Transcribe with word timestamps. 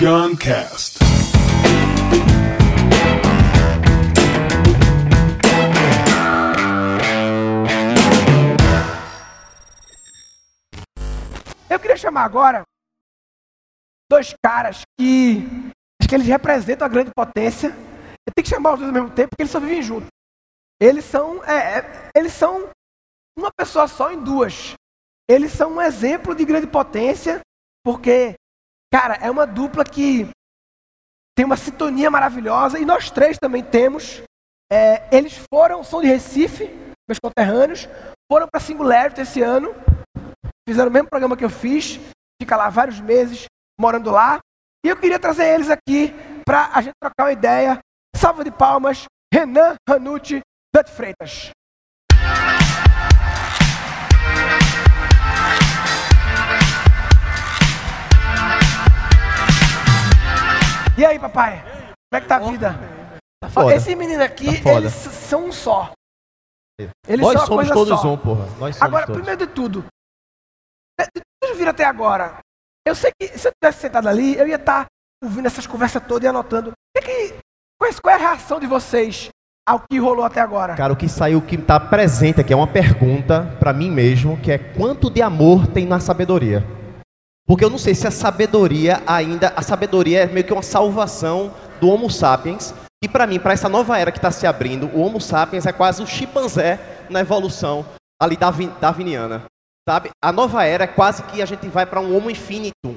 Guncast. 0.00 0.98
Eu 11.68 11.78
queria 11.78 11.98
chamar 11.98 12.24
agora 12.24 12.62
dois 14.10 14.34
caras 14.42 14.80
que 14.98 15.46
acho 16.00 16.08
que 16.08 16.14
eles 16.14 16.26
representam 16.26 16.86
a 16.86 16.88
grande 16.88 17.10
potência. 17.14 17.68
Eu 17.68 18.32
tenho 18.34 18.44
que 18.44 18.48
chamar 18.48 18.72
os 18.72 18.78
dois 18.78 18.88
ao 18.88 18.94
mesmo 18.94 19.14
tempo 19.14 19.28
porque 19.28 19.42
eles 19.42 19.52
só 19.52 19.60
vivem 19.60 19.82
juntos. 19.82 20.08
Eles 20.80 21.04
são, 21.04 21.44
é, 21.44 21.80
é, 21.80 22.10
eles 22.16 22.32
são 22.32 22.70
uma 23.38 23.50
pessoa 23.52 23.86
só 23.86 24.10
em 24.10 24.24
duas. 24.24 24.72
Eles 25.28 25.52
são 25.52 25.74
um 25.74 25.82
exemplo 25.82 26.34
de 26.34 26.46
grande 26.46 26.66
potência 26.66 27.42
porque, 27.84 28.34
cara, 28.92 29.14
é 29.14 29.30
uma 29.30 29.46
dupla 29.46 29.84
que 29.84 30.28
tem 31.36 31.44
uma 31.44 31.56
sintonia 31.56 32.10
maravilhosa 32.10 32.78
e 32.78 32.84
nós 32.84 33.10
três 33.10 33.38
também 33.38 33.62
temos. 33.62 34.22
É, 34.70 35.08
eles 35.16 35.36
foram, 35.52 35.82
são 35.82 36.00
de 36.00 36.06
Recife, 36.06 36.66
meus 37.08 37.18
conterrâneos, 37.18 37.88
foram 38.30 38.46
para 38.46 38.60
Singularity 38.60 39.20
esse 39.22 39.42
ano, 39.42 39.74
fizeram 40.68 40.90
o 40.90 40.92
mesmo 40.92 41.08
programa 41.08 41.36
que 41.36 41.44
eu 41.44 41.50
fiz, 41.50 41.98
fica 42.40 42.56
lá 42.56 42.68
vários 42.68 43.00
meses 43.00 43.46
morando 43.80 44.10
lá. 44.10 44.38
E 44.84 44.88
eu 44.88 44.96
queria 44.96 45.18
trazer 45.18 45.46
eles 45.46 45.68
aqui 45.70 46.14
para 46.44 46.70
a 46.72 46.80
gente 46.80 46.94
trocar 47.00 47.24
uma 47.24 47.32
ideia. 47.32 47.78
Salva 48.14 48.44
de 48.44 48.50
palmas, 48.50 49.04
Renan 49.32 49.74
Ranucci 49.88 50.40
Dante 50.74 50.90
Freitas. 50.90 51.50
E 61.00 61.04
aí, 61.06 61.18
papai? 61.18 61.62
Como 61.62 62.12
é 62.12 62.20
que 62.20 62.26
tá 62.26 62.36
a 62.36 62.40
vida? 62.40 62.74
Tá 63.42 63.48
foda. 63.48 63.74
Esse 63.74 63.94
menino 63.94 64.22
aqui, 64.22 64.62
Tá 64.62 64.72
eles 64.74 64.92
são 64.92 65.46
um 65.46 65.52
só. 65.52 65.92
Eles 67.08 67.24
Nós 67.26 67.40
somos 67.46 67.70
todos 67.70 67.98
só. 68.02 68.12
um, 68.12 68.18
porra. 68.18 68.44
Agora, 68.82 69.06
todos. 69.06 69.22
primeiro 69.22 69.46
de 69.46 69.50
tudo, 69.50 69.82
é, 71.00 71.04
de 71.04 71.22
tudo 71.42 71.54
viram 71.56 71.70
até 71.70 71.84
agora. 71.86 72.40
Eu 72.86 72.94
sei 72.94 73.12
que 73.18 73.28
se 73.28 73.48
eu 73.48 73.52
tivesse 73.52 73.80
sentado 73.80 74.10
ali, 74.10 74.36
eu 74.36 74.46
ia 74.46 74.56
estar 74.56 74.84
ouvindo 75.24 75.46
essas 75.46 75.66
conversas 75.66 76.02
todas 76.06 76.24
e 76.24 76.28
anotando. 76.28 76.72
O 76.72 77.00
que 77.00 77.06
que- 77.06 77.34
qual, 78.02 78.12
é, 78.12 78.16
a 78.16 78.18
reação 78.18 78.60
de 78.60 78.66
vocês 78.66 79.30
ao 79.66 79.80
que 79.90 79.98
rolou 79.98 80.22
até 80.26 80.42
agora? 80.42 80.76
Cara, 80.76 80.92
o 80.92 80.96
que 80.96 81.08
saiu, 81.08 81.40
que 81.40 81.54
está 81.54 81.80
presente 81.80 82.42
aqui 82.42 82.52
é 82.52 82.56
uma 82.56 82.70
pergunta 82.70 83.56
para 83.58 83.72
mim 83.72 83.90
mesmo, 83.90 84.38
que 84.38 84.52
é 84.52 84.58
quanto 84.58 85.08
de 85.08 85.22
amor 85.22 85.66
tem 85.66 85.86
na 85.86 85.98
sabedoria? 85.98 86.62
Porque 87.50 87.64
eu 87.64 87.70
não 87.70 87.78
sei 87.78 87.96
se 87.96 88.06
a 88.06 88.12
sabedoria 88.12 89.02
ainda, 89.04 89.52
a 89.56 89.60
sabedoria 89.60 90.20
é 90.20 90.26
meio 90.26 90.46
que 90.46 90.52
uma 90.52 90.62
salvação 90.62 91.52
do 91.80 91.88
Homo 91.88 92.08
sapiens. 92.08 92.72
E 93.02 93.08
para 93.08 93.26
mim, 93.26 93.40
para 93.40 93.52
essa 93.52 93.68
nova 93.68 93.98
era 93.98 94.12
que 94.12 94.18
está 94.18 94.30
se 94.30 94.46
abrindo, 94.46 94.86
o 94.94 95.00
Homo 95.00 95.20
sapiens 95.20 95.66
é 95.66 95.72
quase 95.72 96.00
o 96.00 96.06
chimpanzé 96.06 96.78
na 97.10 97.18
evolução 97.18 97.84
ali 98.22 98.36
darwin- 98.36 98.72
darwiniana. 98.80 99.46
Sabe? 99.88 100.10
A 100.22 100.30
nova 100.30 100.64
era 100.64 100.84
é 100.84 100.86
quase 100.86 101.24
que 101.24 101.42
a 101.42 101.44
gente 101.44 101.66
vai 101.66 101.84
para 101.84 102.00
um 102.00 102.16
Homo 102.16 102.30
infinitum. 102.30 102.94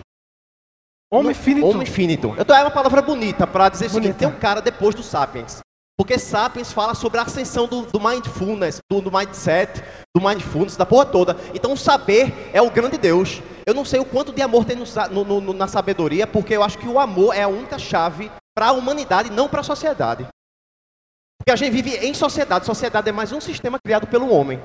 Homem 1.12 1.32
infinito. 1.32 1.66
Homo 1.66 1.82
infinitum. 1.82 2.36
Eu 2.36 2.46
tô, 2.46 2.54
é 2.54 2.62
uma 2.62 2.70
palavra 2.70 3.02
bonita 3.02 3.48
para 3.48 3.70
dizer 3.70 3.88
o 3.88 3.90
seguinte: 3.90 4.04
Bonita. 4.04 4.20
tem 4.20 4.28
um 4.28 4.40
cara 4.40 4.62
depois 4.62 4.94
do 4.94 5.02
Sapiens. 5.02 5.62
Porque 5.98 6.20
Sapiens 6.20 6.72
fala 6.72 6.94
sobre 6.94 7.20
a 7.20 7.24
ascensão 7.24 7.68
do, 7.68 7.88
do 7.88 8.00
mindfulness, 8.00 8.78
do, 8.88 9.02
do 9.02 9.12
mindset, 9.12 9.82
do 10.16 10.24
mindfulness, 10.24 10.78
da 10.78 10.86
porra 10.86 11.08
toda. 11.08 11.38
Então 11.56 11.74
o 11.74 11.78
saber 11.78 12.52
é 12.54 12.62
o 12.62 12.70
grande 12.70 13.00
Deus. 13.00 13.42
Eu 13.66 13.74
não 13.74 13.86
sei 13.86 14.00
o 14.00 14.06
quanto 14.06 14.32
de 14.34 14.42
amor 14.42 14.66
tem 14.66 14.76
no 14.76 14.86
no- 15.24 15.42
no- 15.42 15.54
na 15.54 15.68
sabedoria, 15.68 16.28
porque 16.28 16.56
eu 16.56 16.64
acho 16.64 16.78
que 16.78 16.88
o 16.88 17.00
amor 17.00 17.36
é 17.36 17.44
a 17.44 17.48
única 17.48 17.78
chave 17.80 18.32
para 18.56 18.68
a 18.68 18.72
humanidade, 18.72 19.30
não 19.32 19.48
para 19.48 19.62
a 19.62 19.64
sociedade. 19.64 20.28
Porque 21.40 21.52
a 21.52 21.56
gente 21.56 21.72
vive 21.72 21.96
em 21.98 22.14
sociedade. 22.14 22.66
Sociedade 22.66 23.10
é 23.10 23.12
mais 23.12 23.32
um 23.32 23.42
sistema 23.42 23.78
criado 23.84 24.08
pelo 24.08 24.30
homem. 24.30 24.60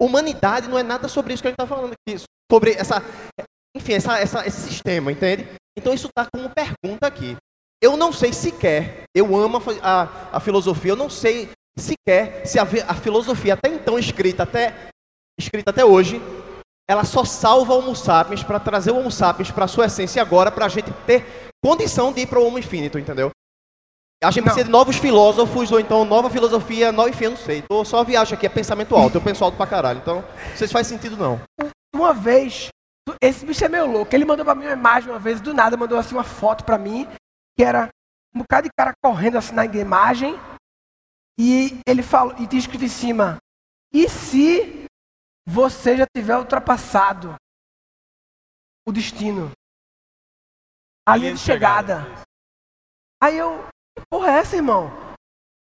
Humanidade 0.00 0.68
não 0.68 0.78
é 0.78 0.82
nada 0.82 1.08
sobre 1.08 1.34
isso 1.34 1.42
que 1.42 1.48
a 1.48 1.50
gente 1.50 1.60
está 1.60 1.66
falando 1.74 1.92
aqui. 1.94 2.18
Sobre 2.50 2.72
essa, 2.72 3.02
enfim, 3.76 3.94
essa, 3.94 4.18
essa- 4.18 4.46
esse 4.46 4.60
sistema, 4.60 5.10
entende? 5.12 5.46
Então 5.76 5.92
isso 5.92 6.06
está 6.08 6.26
como 6.32 6.48
pergunta 6.50 7.06
aqui. 7.06 7.36
Eu 7.82 7.96
não 7.96 8.12
sei 8.12 8.32
sequer, 8.32 9.04
eu 9.14 9.36
amo 9.36 9.58
a, 9.82 10.02
a- 10.02 10.08
a 10.36 10.40
filosofia, 10.40 10.92
eu 10.92 10.96
não 10.96 11.10
sei 11.10 11.50
sequer 11.78 12.44
se 12.46 12.58
a, 12.58 12.62
a 12.62 12.94
filosofia 12.94 13.54
até 13.54 13.68
então 13.68 13.98
escrita, 13.98 14.42
até, 14.42 14.74
escrita 15.38 15.70
até 15.70 15.84
hoje, 15.84 16.20
ela 16.88 17.04
só 17.04 17.24
salva 17.24 17.74
o 17.74 17.78
Homo 17.78 17.94
sapiens 17.94 18.42
para 18.42 18.58
trazer 18.58 18.90
o 18.90 18.96
Homo 18.96 19.10
sapiens 19.10 19.50
para 19.50 19.66
a 19.66 19.68
sua 19.68 19.86
essência 19.86 20.22
agora, 20.22 20.50
para 20.50 20.64
a 20.64 20.68
gente 20.68 20.90
ter 21.06 21.50
condição 21.62 22.12
de 22.12 22.22
ir 22.22 22.26
para 22.26 22.38
o 22.40 22.46
Homo 22.46 22.58
infinito, 22.58 22.98
entendeu? 22.98 23.30
A 24.24 24.30
gente 24.30 24.38
Não. 24.38 24.44
precisa 24.46 24.64
de 24.64 24.70
novos 24.70 24.96
filósofos, 24.96 25.70
ou 25.70 25.78
então 25.78 26.04
nova 26.04 26.28
filosofia, 26.28 26.90
nova, 26.90 27.10
enfim, 27.10 27.24
eu 27.24 27.30
não 27.32 27.36
sei. 27.36 27.62
Tô 27.62 27.84
só 27.84 28.02
viagem 28.02 28.34
aqui, 28.34 28.46
é 28.46 28.48
pensamento 28.48 28.96
alto, 28.96 29.16
eu 29.16 29.20
penso 29.20 29.44
alto 29.44 29.56
pra 29.56 29.66
caralho. 29.66 30.00
Então, 30.00 30.16
não 30.16 30.56
sei 30.56 30.66
se 30.66 30.72
faz 30.72 30.86
sentido 30.86 31.16
não. 31.16 31.40
Uma 31.94 32.12
vez, 32.12 32.68
esse 33.20 33.46
bicho 33.46 33.64
é 33.64 33.68
meio 33.68 33.86
louco. 33.86 34.12
Ele 34.12 34.24
mandou 34.24 34.44
pra 34.44 34.56
mim 34.56 34.64
uma 34.64 34.72
imagem 34.72 35.10
uma 35.10 35.20
vez, 35.20 35.40
do 35.40 35.54
nada, 35.54 35.76
mandou 35.76 35.96
assim 35.96 36.16
uma 36.16 36.24
foto 36.24 36.64
pra 36.64 36.76
mim, 36.76 37.06
que 37.56 37.62
era 37.62 37.90
um 38.34 38.40
bocado 38.40 38.66
de 38.66 38.72
cara 38.76 38.92
correndo 39.00 39.38
assim 39.38 39.54
na 39.54 39.64
imagem. 39.66 40.36
E 41.38 41.78
ele 41.86 42.02
falou, 42.02 42.34
e 42.40 42.46
tinha 42.48 42.58
escrito 42.58 42.84
em 42.84 42.88
cima: 42.88 43.36
E 43.92 44.08
se 44.08 44.77
você 45.48 45.96
já 45.96 46.04
tiver 46.14 46.36
ultrapassado 46.36 47.34
o 48.86 48.92
destino? 48.92 49.50
A 51.08 51.16
linha 51.16 51.32
de 51.32 51.40
chegada. 51.40 52.04
Aí 53.22 53.38
eu, 53.38 53.66
que 53.96 54.04
porra 54.10 54.30
é 54.30 54.38
essa, 54.40 54.56
irmão? 54.56 54.88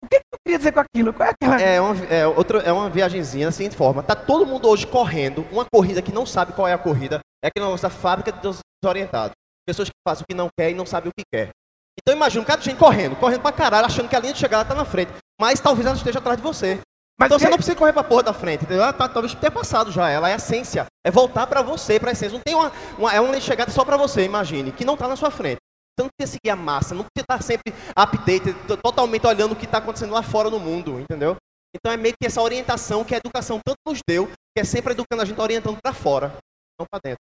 O 0.04 0.08
que, 0.10 0.20
que 0.20 0.26
eu 0.34 0.40
queria 0.46 0.58
dizer 0.58 0.74
com 0.74 0.82
aquilo? 0.82 1.14
Qual 1.14 1.28
é 1.28 1.32
aquela. 1.32 1.62
É 1.62 1.80
uma, 1.80 2.06
é, 2.06 2.28
outra, 2.28 2.60
é 2.60 2.74
uma 2.74 2.90
viagenzinha 2.90 3.46
da 3.46 3.52
seguinte 3.54 3.78
forma. 3.78 4.04
Tá 4.04 4.16
todo 4.18 4.46
mundo 4.46 4.68
hoje 4.68 4.86
correndo, 4.86 5.48
uma 5.50 5.66
corrida 5.66 6.02
que 6.02 6.12
não 6.12 6.26
sabe 6.26 6.52
qual 6.52 6.68
é 6.68 6.74
a 6.74 6.78
corrida. 6.78 7.22
É 7.42 7.48
aquele 7.48 7.66
negócio 7.66 7.88
da 7.88 7.90
fábrica 7.90 8.34
de 8.34 8.42
desorientados. 8.84 9.34
Pessoas 9.66 9.88
que 9.88 9.96
fazem 10.06 10.24
o 10.24 10.28
que 10.28 10.36
não 10.36 10.50
quer 10.60 10.72
e 10.72 10.76
não 10.76 10.86
sabem 10.86 11.10
o 11.10 11.14
que 11.18 11.24
quer. 11.34 11.52
Então 11.98 12.14
imagina 12.14 12.42
um 12.42 12.46
cara 12.46 12.60
de 12.60 12.66
gente 12.66 12.78
correndo, 12.78 13.16
correndo 13.16 13.42
pra 13.42 13.54
caralho, 13.54 13.86
achando 13.86 14.10
que 14.10 14.16
a 14.16 14.20
linha 14.20 14.34
de 14.34 14.40
chegada 14.40 14.68
tá 14.68 14.76
na 14.76 14.84
frente. 14.84 15.12
Mas 15.40 15.62
talvez 15.62 15.86
ela 15.86 15.96
esteja 15.96 16.20
atrás 16.20 16.38
de 16.38 16.44
você. 16.44 16.82
Mas 17.20 17.28
então 17.28 17.38
você 17.38 17.46
que- 17.46 17.50
não 17.52 17.58
precisa 17.58 17.76
correr 17.76 17.92
pra 17.94 18.04
porra 18.04 18.24
da 18.24 18.34
frente, 18.34 18.64
entendeu? 18.64 18.84
Ela 18.84 18.94
tá- 18.94 19.10
talvez 19.10 19.36
tenha 19.36 19.52
passado 19.52 19.92
já. 19.92 20.10
Ela 20.10 20.30
é 20.30 20.34
a 20.34 20.36
essência. 20.38 20.86
É 21.06 21.12
voltar 21.12 21.46
pra 21.48 21.62
você, 21.62 22.00
pra 22.00 22.12
essência. 22.12 22.34
Não 22.38 22.42
tem 22.44 22.56
uma, 22.56 22.72
uma, 22.98 23.14
é 23.14 23.20
uma 23.20 23.40
chegada 23.42 23.70
só 23.72 23.84
pra 23.84 23.98
você, 23.98 24.24
imagine, 24.24 24.72
que 24.72 24.86
não 24.86 24.96
tá 24.96 25.08
na 25.08 25.16
sua 25.18 25.30
frente. 25.30 25.58
Você 25.98 26.04
não 26.04 26.10
precisa 26.18 26.38
seguir 26.40 26.50
a 26.50 26.56
massa, 26.56 26.96
não 26.96 27.04
precisa 27.04 27.24
estar 27.30 27.44
sempre 27.44 27.74
update, 27.94 28.54
totalmente 28.82 29.28
olhando 29.28 29.52
o 29.52 29.56
que 29.56 29.66
está 29.66 29.80
acontecendo 29.80 30.14
lá 30.14 30.24
fora 30.24 30.50
no 30.50 30.58
mundo, 30.60 30.98
entendeu? 30.98 31.36
Então 31.76 31.92
é 31.92 31.98
meio 31.98 32.16
que 32.20 32.26
essa 32.26 32.42
orientação 32.42 33.04
que 33.04 33.14
a 33.14 33.18
educação 33.18 33.60
tanto 33.64 33.78
nos 33.86 34.00
deu, 34.08 34.28
que 34.28 34.62
é 34.62 34.64
sempre 34.64 34.94
educando 34.94 35.22
a 35.22 35.26
gente 35.26 35.40
orientando 35.42 35.78
para 35.84 35.94
fora, 35.94 36.34
não 36.80 36.88
para 36.90 37.02
dentro. 37.04 37.20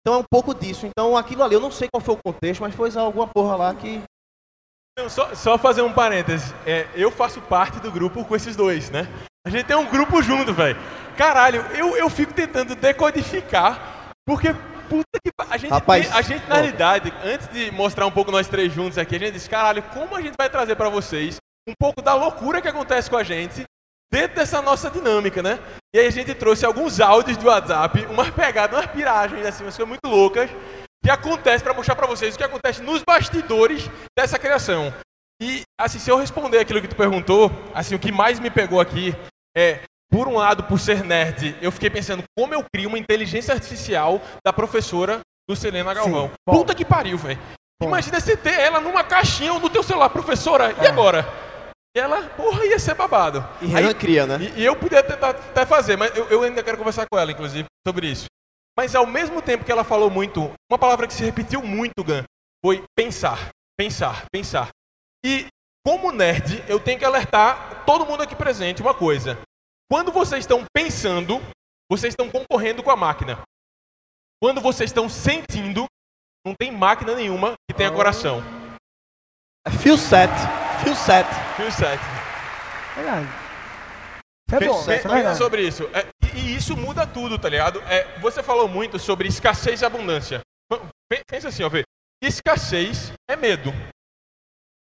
Então 0.00 0.14
é 0.14 0.16
um 0.16 0.24
pouco 0.28 0.54
disso. 0.54 0.86
Então 0.86 1.14
aquilo 1.16 1.42
ali, 1.44 1.54
eu 1.54 1.60
não 1.60 1.70
sei 1.70 1.86
qual 1.92 2.00
foi 2.02 2.14
o 2.14 2.18
contexto, 2.24 2.62
mas 2.62 2.74
foi 2.74 2.90
alguma 2.96 3.28
porra 3.28 3.56
lá 3.56 3.74
que. 3.74 4.02
Só, 5.08 5.34
só 5.34 5.58
fazer 5.58 5.82
um 5.82 5.92
parêntese. 5.92 6.54
É, 6.66 6.86
eu 6.94 7.10
faço 7.10 7.40
parte 7.40 7.80
do 7.80 7.90
grupo 7.90 8.24
com 8.24 8.36
esses 8.36 8.54
dois, 8.54 8.90
né? 8.90 9.08
A 9.46 9.50
gente 9.50 9.64
tem 9.64 9.76
um 9.76 9.86
grupo 9.86 10.22
junto, 10.22 10.52
velho. 10.52 10.78
Caralho, 11.16 11.64
eu, 11.74 11.96
eu 11.96 12.10
fico 12.10 12.32
tentando 12.32 12.74
decodificar, 12.74 14.12
porque 14.26 14.54
puta 14.88 15.18
que 15.24 15.30
a 15.50 15.56
gente 15.56 15.70
Rapaz, 15.70 16.10
a 16.12 16.22
gente 16.22 16.46
na 16.48 16.56
realidade, 16.56 17.12
antes 17.24 17.48
de 17.48 17.70
mostrar 17.70 18.06
um 18.06 18.10
pouco 18.10 18.30
nós 18.30 18.48
três 18.48 18.72
juntos 18.72 18.98
aqui, 18.98 19.16
a 19.16 19.18
gente 19.18 19.32
disse, 19.32 19.48
caralho, 19.48 19.82
como 19.94 20.16
a 20.16 20.20
gente 20.20 20.34
vai 20.38 20.50
trazer 20.50 20.76
pra 20.76 20.88
vocês 20.88 21.36
um 21.68 21.74
pouco 21.78 22.02
da 22.02 22.14
loucura 22.14 22.60
que 22.60 22.68
acontece 22.68 23.08
com 23.08 23.16
a 23.16 23.22
gente 23.22 23.64
dentro 24.12 24.36
dessa 24.36 24.60
nossa 24.60 24.90
dinâmica, 24.90 25.42
né? 25.42 25.58
E 25.94 25.98
aí 25.98 26.06
a 26.06 26.10
gente 26.10 26.34
trouxe 26.34 26.64
alguns 26.64 27.00
áudios 27.00 27.36
do 27.36 27.46
WhatsApp, 27.46 28.06
umas 28.06 28.30
pegadas, 28.30 28.78
umas 28.78 28.90
piragens 28.90 29.46
assim, 29.46 29.64
umas 29.64 29.76
coisas 29.76 29.88
muito 29.88 30.08
loucas 30.08 30.50
que 31.02 31.10
acontece 31.10 31.64
pra 31.64 31.74
mostrar 31.74 31.96
pra 31.96 32.06
vocês 32.06 32.34
o 32.34 32.38
que 32.38 32.44
acontece 32.44 32.82
nos 32.82 33.02
bastidores 33.02 33.88
dessa 34.16 34.38
criação. 34.38 34.92
E 35.40 35.62
assim, 35.78 35.98
se 35.98 36.10
eu 36.10 36.18
responder 36.18 36.58
aquilo 36.58 36.80
que 36.80 36.88
tu 36.88 36.96
perguntou, 36.96 37.50
assim, 37.74 37.94
o 37.94 37.98
que 37.98 38.12
mais 38.12 38.38
me 38.38 38.50
pegou 38.50 38.80
aqui 38.80 39.14
é, 39.56 39.80
por 40.10 40.28
um 40.28 40.36
lado, 40.36 40.64
por 40.64 40.78
ser 40.78 41.02
nerd, 41.02 41.56
eu 41.62 41.72
fiquei 41.72 41.88
pensando 41.88 42.22
como 42.36 42.52
eu 42.52 42.64
crio 42.72 42.88
uma 42.88 42.98
inteligência 42.98 43.54
artificial 43.54 44.20
da 44.44 44.52
professora 44.52 45.20
do 45.48 45.56
Selena 45.56 45.94
Galvão. 45.94 46.30
bom. 46.46 46.58
Puta 46.58 46.74
que 46.74 46.84
pariu, 46.84 47.16
velho. 47.16 47.38
Imagina 47.82 48.20
você 48.20 48.36
ter 48.36 48.60
ela 48.60 48.78
numa 48.78 49.02
caixinha 49.02 49.54
ou 49.54 49.60
no 49.60 49.70
teu 49.70 49.82
celular, 49.82 50.10
professora, 50.10 50.76
e 50.82 50.86
agora? 50.86 51.26
E 51.96 51.98
ela, 51.98 52.22
porra, 52.36 52.66
ia 52.66 52.78
ser 52.78 52.94
babado. 52.94 53.44
E 53.62 53.66
Renan 53.66 53.94
cria, 53.94 54.26
né? 54.26 54.38
E, 54.38 54.60
e 54.60 54.64
eu 54.64 54.76
podia 54.76 55.02
tentar 55.02 55.30
até 55.30 55.64
fazer, 55.64 55.96
mas 55.96 56.14
eu, 56.14 56.26
eu 56.28 56.42
ainda 56.42 56.62
quero 56.62 56.76
conversar 56.76 57.06
com 57.10 57.18
ela, 57.18 57.32
inclusive, 57.32 57.66
sobre 57.86 58.06
isso. 58.06 58.26
Mas 58.80 58.94
ao 58.94 59.06
mesmo 59.06 59.42
tempo 59.42 59.62
que 59.62 59.70
ela 59.70 59.84
falou 59.84 60.08
muito, 60.08 60.50
uma 60.66 60.78
palavra 60.78 61.06
que 61.06 61.12
se 61.12 61.22
repetiu 61.22 61.62
muito, 61.62 62.02
Gan, 62.02 62.24
foi 62.64 62.82
pensar, 62.96 63.50
pensar, 63.76 64.24
pensar. 64.32 64.70
E 65.22 65.48
como 65.84 66.10
nerd, 66.10 66.64
eu 66.66 66.80
tenho 66.80 66.98
que 66.98 67.04
alertar 67.04 67.84
todo 67.84 68.06
mundo 68.06 68.22
aqui 68.22 68.34
presente 68.34 68.80
uma 68.80 68.94
coisa. 68.94 69.38
Quando 69.86 70.10
vocês 70.10 70.44
estão 70.44 70.64
pensando, 70.74 71.42
vocês 71.90 72.14
estão 72.14 72.30
concorrendo 72.30 72.82
com 72.82 72.90
a 72.90 72.96
máquina. 72.96 73.42
Quando 74.42 74.62
vocês 74.62 74.88
estão 74.88 75.10
sentindo, 75.10 75.84
Não 76.42 76.54
tem 76.54 76.72
máquina 76.72 77.14
nenhuma 77.14 77.52
que 77.68 77.76
tenha 77.76 77.92
coração. 77.92 78.42
É 79.66 79.70
Fio 79.70 79.98
7. 79.98 80.32
Fio 80.82 80.96
7. 80.96 81.28
Fio 81.56 81.70
7. 81.70 82.02
Verdade. 82.96 83.28
Isso 84.48 84.56
é 84.56 84.66
bom, 84.66 84.80
é 84.80 84.96
Pensa 84.96 85.08
verdade. 85.10 85.36
sobre 85.36 85.66
isso. 85.66 85.84
É, 85.92 86.06
e, 86.40 86.56
isso 86.56 86.76
muda 86.76 87.06
tudo, 87.06 87.38
tá 87.38 87.48
ligado? 87.48 87.80
É, 87.82 88.18
você 88.18 88.42
falou 88.42 88.68
muito 88.68 88.98
sobre 88.98 89.28
escassez 89.28 89.82
e 89.82 89.84
abundância. 89.84 90.40
Pensa 91.28 91.48
assim, 91.48 91.62
ó, 91.62 91.68
vê. 91.68 91.84
Escassez 92.22 93.12
é 93.28 93.36
medo. 93.36 93.70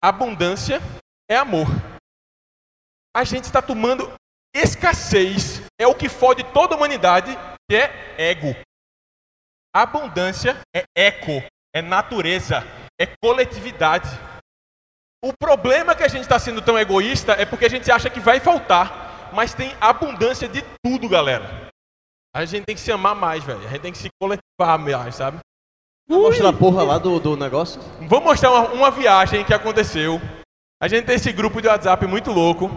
Abundância 0.02 0.80
é 1.30 1.36
amor. 1.36 1.66
A 3.16 3.24
gente 3.24 3.44
está 3.44 3.62
tomando 3.62 4.12
escassez 4.54 5.62
é 5.78 5.86
o 5.86 5.94
que 5.94 6.08
fode 6.08 6.44
toda 6.52 6.74
a 6.74 6.76
humanidade, 6.76 7.36
que 7.68 7.76
é 7.76 8.14
ego. 8.18 8.54
Abundância 9.74 10.56
é 10.74 10.84
eco, 10.94 11.42
é 11.74 11.82
natureza, 11.82 12.62
é 13.00 13.06
coletividade. 13.20 14.08
O 15.24 15.32
problema 15.32 15.96
que 15.96 16.04
a 16.04 16.08
gente 16.08 16.22
está 16.22 16.38
sendo 16.38 16.62
tão 16.62 16.78
egoísta 16.78 17.32
é 17.32 17.44
porque 17.44 17.64
a 17.64 17.70
gente 17.70 17.90
acha 17.90 18.08
que 18.08 18.20
vai 18.20 18.38
faltar, 18.38 19.03
mas 19.34 19.52
tem 19.54 19.74
abundância 19.80 20.48
de 20.48 20.62
tudo, 20.82 21.08
galera. 21.08 21.68
A 22.34 22.44
gente 22.44 22.64
tem 22.64 22.74
que 22.74 22.80
se 22.80 22.90
amar 22.90 23.14
mais, 23.14 23.44
velho. 23.44 23.60
A 23.60 23.68
gente 23.68 23.80
tem 23.80 23.92
que 23.92 23.98
se 23.98 24.08
coletivar 24.20 24.78
mais, 24.78 25.14
sabe? 25.14 25.38
Mostra 26.08 26.50
a 26.50 26.52
porra 26.52 26.82
lá 26.82 26.98
do, 26.98 27.18
do 27.18 27.36
negócio. 27.36 27.80
Vou 28.08 28.20
mostrar 28.20 28.50
uma, 28.50 28.68
uma 28.72 28.90
viagem 28.90 29.44
que 29.44 29.54
aconteceu. 29.54 30.20
A 30.80 30.88
gente 30.88 31.06
tem 31.06 31.16
esse 31.16 31.32
grupo 31.32 31.62
de 31.62 31.68
WhatsApp 31.68 32.06
muito 32.06 32.30
louco. 32.30 32.70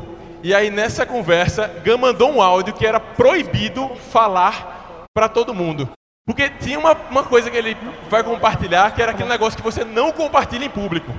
E 0.44 0.54
aí 0.54 0.70
nessa 0.70 1.06
conversa, 1.06 1.68
Gam 1.84 1.98
mandou 1.98 2.32
um 2.32 2.42
áudio 2.42 2.74
que 2.74 2.86
era 2.86 3.00
proibido 3.00 3.96
falar 3.96 5.06
para 5.14 5.28
todo 5.28 5.54
mundo. 5.54 5.90
Porque 6.26 6.50
tinha 6.50 6.78
uma, 6.78 6.94
uma 6.94 7.24
coisa 7.24 7.50
que 7.50 7.58
ele 7.58 7.76
vai 8.10 8.24
compartilhar, 8.24 8.94
que 8.94 9.02
era 9.02 9.12
aquele 9.12 9.30
negócio 9.30 9.58
que 9.58 9.64
você 9.64 9.84
não 9.84 10.12
compartilha 10.12 10.66
em 10.66 10.70
público. 10.70 11.12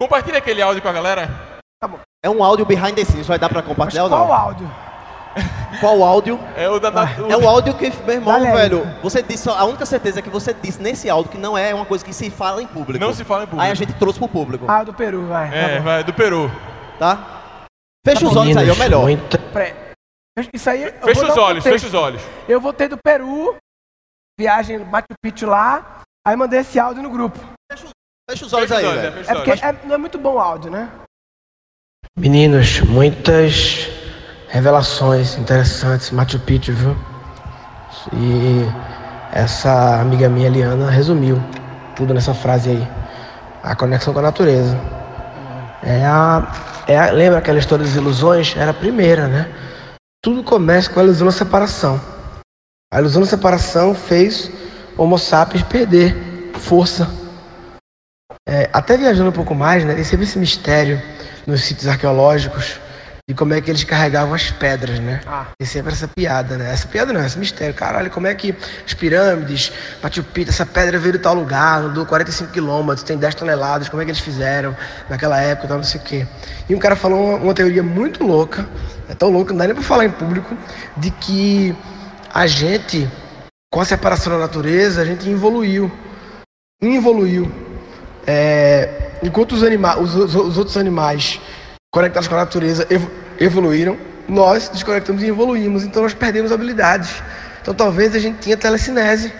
Compartilha 0.00 0.38
aquele 0.38 0.62
áudio 0.62 0.80
com 0.80 0.88
a 0.88 0.92
galera. 0.92 1.28
É 2.24 2.28
um 2.28 2.42
áudio 2.42 2.66
behind 2.66 2.94
the 2.94 3.04
scenes. 3.04 3.26
Vai 3.26 3.38
dar 3.38 3.48
pra 3.48 3.60
Mas 3.60 3.68
compartilhar 3.68 4.04
ou 4.04 4.08
qual 4.10 4.26
não? 4.26 4.32
áudio? 4.34 4.70
Qual 5.80 6.02
áudio? 6.02 6.40
É 6.56 6.68
o 6.68 6.80
da 6.80 6.88
É 7.30 7.36
o 7.36 7.48
áudio 7.48 7.74
que, 7.74 7.90
meu 8.04 8.14
irmão, 8.16 8.40
velho, 8.40 8.82
você 9.02 9.22
disse, 9.22 9.48
a 9.48 9.64
única 9.64 9.86
certeza 9.86 10.18
é 10.18 10.22
que 10.22 10.30
você 10.30 10.52
disse 10.52 10.82
nesse 10.82 11.08
áudio 11.08 11.30
que 11.30 11.38
não 11.38 11.56
é 11.56 11.72
uma 11.72 11.84
coisa 11.84 12.04
que 12.04 12.12
se 12.12 12.28
fala 12.30 12.60
em 12.62 12.66
público. 12.66 12.98
Não 13.04 13.12
se 13.12 13.22
fala 13.22 13.44
em 13.44 13.46
público. 13.46 13.62
Aí 13.62 13.70
a 13.70 13.74
gente 13.74 13.92
trouxe 13.94 14.18
pro 14.18 14.26
público, 14.28 14.64
Ah, 14.68 14.82
do 14.82 14.92
Peru, 14.92 15.26
vai. 15.26 15.48
É, 15.56 15.76
Tá 15.76 15.82
vai, 15.82 16.04
do 16.04 16.12
Peru. 16.12 16.50
tá? 16.98 17.44
Fecha 18.04 18.26
os 18.26 18.34
olhos 18.34 18.56
aí, 18.56 18.68
é 18.68 18.72
o 18.72 18.76
melhor. 18.76 19.06
Peraí. 19.52 19.74
Isso 20.52 20.70
aí. 20.70 20.82
eu 20.84 20.92
Fecha 21.02 21.20
vou 21.20 21.30
os 21.30 21.36
um 21.36 21.40
olhos, 21.42 21.64
contexto. 21.64 21.84
fecha 21.84 21.86
os 21.86 21.94
olhos. 21.94 22.22
Eu 22.48 22.60
voltei 22.60 22.88
do 22.88 22.96
Peru, 22.96 23.56
viagem 24.38 24.78
Machu 24.78 25.06
Picchu 25.22 25.46
lá, 25.46 26.00
aí 26.26 26.34
mandei 26.36 26.60
esse 26.60 26.80
áudio 26.80 27.02
no 27.02 27.10
grupo. 27.10 27.38
Fecha 28.28 28.44
os 28.46 28.52
olhos 28.52 28.68
Fecha 28.68 28.80
aí, 28.80 28.84
os 28.86 28.90
olhos, 28.90 29.04
é, 29.04 29.10
velho. 29.10 29.12
fecha 29.24 29.32
os 29.32 29.38
É 29.38 29.44
porque 29.54 29.64
é- 29.84 29.86
não 29.86 29.94
é 29.94 29.98
muito 29.98 30.18
bom 30.18 30.34
o 30.34 30.38
áudio, 30.40 30.70
né? 30.70 30.90
Meninos, 32.18 32.80
muitas 32.80 33.88
revelações 34.48 35.38
interessantes, 35.38 36.10
Machu 36.10 36.38
Picchu, 36.40 36.72
viu? 36.72 36.96
E 38.12 38.66
essa 39.32 40.00
amiga 40.00 40.28
minha, 40.28 40.48
Liana, 40.48 40.90
resumiu 40.90 41.40
tudo 41.94 42.12
nessa 42.12 42.34
frase 42.34 42.70
aí. 42.70 42.88
A 43.62 43.76
conexão 43.76 44.12
com 44.12 44.18
a 44.18 44.22
natureza. 44.22 44.76
É 45.82 46.04
a, 46.04 46.84
é 46.88 46.98
a- 46.98 47.12
lembra 47.12 47.38
aquela 47.38 47.58
história 47.60 47.84
das 47.84 47.94
ilusões? 47.94 48.56
Era 48.56 48.72
a 48.72 48.74
primeira, 48.74 49.28
né? 49.28 49.48
Tudo 50.20 50.42
começa 50.42 50.90
com 50.90 50.98
a 50.98 51.04
ilusão 51.04 51.26
da 51.26 51.32
separação. 51.32 52.00
A 52.92 52.98
ilusão 52.98 53.22
da 53.22 53.28
separação 53.28 53.94
fez 53.94 54.50
Homo 54.96 55.16
sapiens 55.18 55.62
perder 55.62 56.50
força. 56.54 57.08
É, 58.48 58.68
até 58.72 58.96
viajando 58.96 59.30
um 59.30 59.32
pouco 59.32 59.54
mais, 59.54 59.84
né? 59.84 59.94
Tem 59.94 60.02
sempre 60.02 60.24
esse 60.24 60.38
mistério 60.38 61.00
nos 61.48 61.64
sítios 61.64 61.88
arqueológicos 61.88 62.78
de 63.26 63.34
como 63.34 63.52
é 63.52 63.60
que 63.60 63.70
eles 63.70 63.84
carregavam 63.84 64.34
as 64.34 64.50
pedras, 64.50 65.00
né? 65.00 65.20
Ah. 65.26 65.46
Tem 65.58 65.66
sempre 65.66 65.92
essa 65.92 66.08
piada, 66.08 66.56
né? 66.56 66.72
Essa 66.72 66.86
piada 66.88 67.12
não, 67.12 67.24
esse 67.24 67.38
mistério. 67.38 67.74
Caralho, 67.74 68.10
como 68.10 68.26
é 68.26 68.34
que 68.34 68.54
as 68.86 68.94
pirâmides, 68.94 69.72
Machu 70.02 70.22
Picchu, 70.22 70.50
essa 70.50 70.64
pedra 70.64 70.98
veio 70.98 71.12
de 71.12 71.18
tal 71.18 71.34
lugar, 71.34 71.82
andou 71.82 72.06
45 72.06 72.52
quilômetros, 72.52 73.02
tem 73.02 73.18
10 73.18 73.34
toneladas, 73.34 73.88
como 73.88 74.00
é 74.00 74.04
que 74.04 74.10
eles 74.10 74.20
fizeram 74.20 74.74
naquela 75.10 75.40
época, 75.40 75.68
tal, 75.68 75.76
não 75.78 75.84
sei 75.84 76.00
o 76.00 76.04
quê. 76.04 76.26
E 76.68 76.74
um 76.74 76.78
cara 76.78 76.96
falou 76.96 77.22
uma, 77.22 77.38
uma 77.38 77.54
teoria 77.54 77.82
muito 77.82 78.24
louca, 78.24 78.66
é 79.08 79.14
tão 79.14 79.28
louca, 79.28 79.52
não 79.52 79.58
dá 79.58 79.66
nem 79.66 79.74
pra 79.74 79.84
falar 79.84 80.06
em 80.06 80.10
público, 80.10 80.56
de 80.96 81.10
que 81.10 81.76
a 82.32 82.46
gente, 82.46 83.06
com 83.70 83.80
a 83.80 83.84
separação 83.84 84.32
da 84.32 84.38
natureza, 84.38 85.02
a 85.02 85.04
gente 85.04 85.28
evoluiu. 85.28 85.92
Evoluiu. 86.80 87.50
É, 88.26 89.07
enquanto 89.22 89.52
os, 89.52 89.62
anima 89.62 89.98
os, 89.98 90.14
os- 90.14 90.34
os 90.34 90.58
outros 90.58 90.76
animais 90.76 91.40
conectados 91.92 92.28
com 92.28 92.34
a 92.34 92.38
natureza 92.38 92.86
evo- 92.90 93.10
evoluíram, 93.38 93.98
nós 94.28 94.68
desconectamos 94.68 95.22
e 95.22 95.26
evoluímos, 95.26 95.84
então 95.84 96.02
nós 96.02 96.14
perdemos 96.14 96.52
habilidades. 96.52 97.22
Então 97.62 97.74
talvez 97.74 98.14
a 98.14 98.18
gente 98.18 98.38
tinha 98.40 98.56
telecinese, 98.56 99.32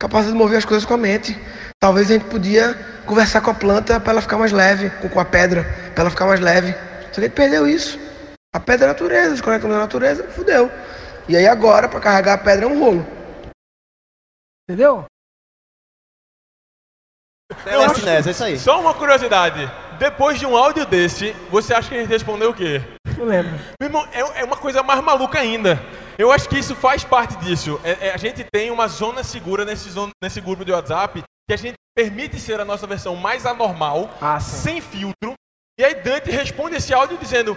capacidade 0.00 0.32
de 0.32 0.38
mover 0.38 0.58
as 0.58 0.64
coisas 0.64 0.84
com 0.84 0.94
a 0.94 0.98
mente. 0.98 1.36
Talvez 1.80 2.10
a 2.10 2.14
gente 2.14 2.24
podia 2.26 2.74
conversar 3.06 3.40
com 3.40 3.50
a 3.50 3.54
planta 3.54 4.00
para 4.00 4.12
ela 4.12 4.20
ficar 4.22 4.36
mais 4.36 4.52
leve, 4.52 4.90
com 5.08 5.20
a 5.20 5.24
pedra 5.24 5.64
para 5.94 6.02
ela 6.02 6.10
ficar 6.10 6.26
mais 6.26 6.40
leve. 6.40 6.72
Só 7.12 7.14
que 7.14 7.20
a 7.20 7.22
gente 7.24 7.34
perdeu 7.34 7.66
isso. 7.68 7.98
A 8.52 8.58
pedra 8.60 8.86
é 8.86 8.90
a 8.90 8.92
natureza, 8.92 9.30
desconectamos 9.32 9.76
da 9.76 9.82
natureza, 9.82 10.24
fudeu. 10.24 10.70
E 11.28 11.36
aí 11.36 11.46
agora, 11.46 11.88
para 11.88 12.00
carregar 12.00 12.34
a 12.34 12.38
pedra 12.38 12.64
é 12.64 12.68
um 12.68 12.80
rolo. 12.80 13.06
Entendeu? 14.68 15.04
Telecinese, 17.70 18.28
é 18.28 18.32
isso 18.32 18.44
aí. 18.44 18.58
Só 18.58 18.80
uma 18.80 18.94
curiosidade. 18.94 19.70
Depois 19.98 20.38
de 20.38 20.46
um 20.46 20.56
áudio 20.56 20.86
desse, 20.86 21.34
você 21.50 21.74
acha 21.74 21.88
que 21.88 21.96
a 21.96 22.00
gente 22.00 22.08
respondeu 22.08 22.50
o 22.50 22.54
quê? 22.54 22.80
Não 23.16 23.24
lembro. 23.26 23.52
Meu 23.80 23.88
irmão, 23.88 24.06
é, 24.12 24.40
é 24.40 24.44
uma 24.44 24.56
coisa 24.56 24.82
mais 24.82 25.00
maluca 25.02 25.40
ainda. 25.40 25.80
Eu 26.16 26.30
acho 26.32 26.48
que 26.48 26.58
isso 26.58 26.74
faz 26.76 27.02
parte 27.04 27.36
disso. 27.38 27.80
É- 27.84 28.08
é- 28.08 28.14
a 28.14 28.16
gente 28.16 28.44
tem 28.52 28.70
uma 28.70 28.86
zona 28.88 29.22
segura 29.24 29.64
nesse, 29.64 29.90
zon- 29.90 30.10
nesse 30.22 30.40
grupo 30.40 30.64
de 30.64 30.72
WhatsApp 30.72 31.22
que 31.48 31.54
a 31.54 31.56
gente 31.58 31.74
permite 31.96 32.38
ser 32.38 32.60
a 32.60 32.64
nossa 32.64 32.86
versão 32.86 33.16
mais 33.16 33.44
anormal, 33.44 34.10
Ah, 34.20 34.38
sem 34.38 34.80
filtro. 34.80 35.34
E 35.78 35.84
aí 35.84 35.94
Dante 35.96 36.30
responde 36.30 36.76
esse 36.76 36.92
áudio 36.94 37.16
dizendo: 37.18 37.56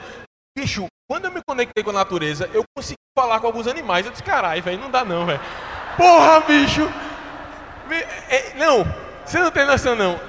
Bicho, 0.57 0.85
quando 1.09 1.25
eu 1.25 1.31
me 1.31 1.41
conectei 1.47 1.83
com 1.83 1.89
a 1.91 1.93
natureza, 1.93 2.49
eu 2.53 2.63
consegui 2.75 2.97
falar 3.17 3.39
com 3.39 3.47
alguns 3.47 3.67
animais. 3.67 4.05
Eu 4.05 4.11
disse: 4.11 4.23
Caralho, 4.23 4.61
velho, 4.63 4.79
não 4.79 4.89
dá 4.89 5.03
não, 5.05 5.25
velho. 5.27 5.39
Porra, 5.97 6.39
bicho! 6.41 6.81
Me- 7.87 8.05
é- 8.29 8.53
não, 8.57 8.85
você 9.31 9.39
não 9.39 9.51
tem 9.51 9.65
noção, 9.65 9.95
não. 9.95 10.19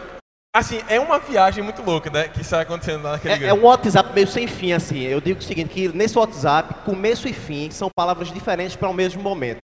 Assim, 0.54 0.80
é 0.86 1.00
uma 1.00 1.18
viagem 1.18 1.64
muito 1.64 1.82
louca, 1.82 2.10
né? 2.10 2.28
Que 2.28 2.40
está 2.42 2.60
acontecendo 2.60 3.02
lá 3.02 3.12
naquele 3.12 3.32
É, 3.34 3.36
é 3.36 3.40
grupo. 3.48 3.62
um 3.62 3.66
WhatsApp 3.66 4.12
meio 4.14 4.28
sem 4.28 4.46
fim, 4.46 4.72
assim. 4.72 5.00
Eu 5.00 5.20
digo 5.20 5.40
o 5.40 5.42
seguinte, 5.42 5.70
que 5.72 5.88
nesse 5.88 6.18
WhatsApp, 6.18 6.74
começo 6.84 7.26
e 7.26 7.32
fim 7.32 7.70
são 7.70 7.88
palavras 7.96 8.30
diferentes 8.30 8.76
para 8.76 8.88
o 8.88 8.94
mesmo 8.94 9.22
momento. 9.22 9.58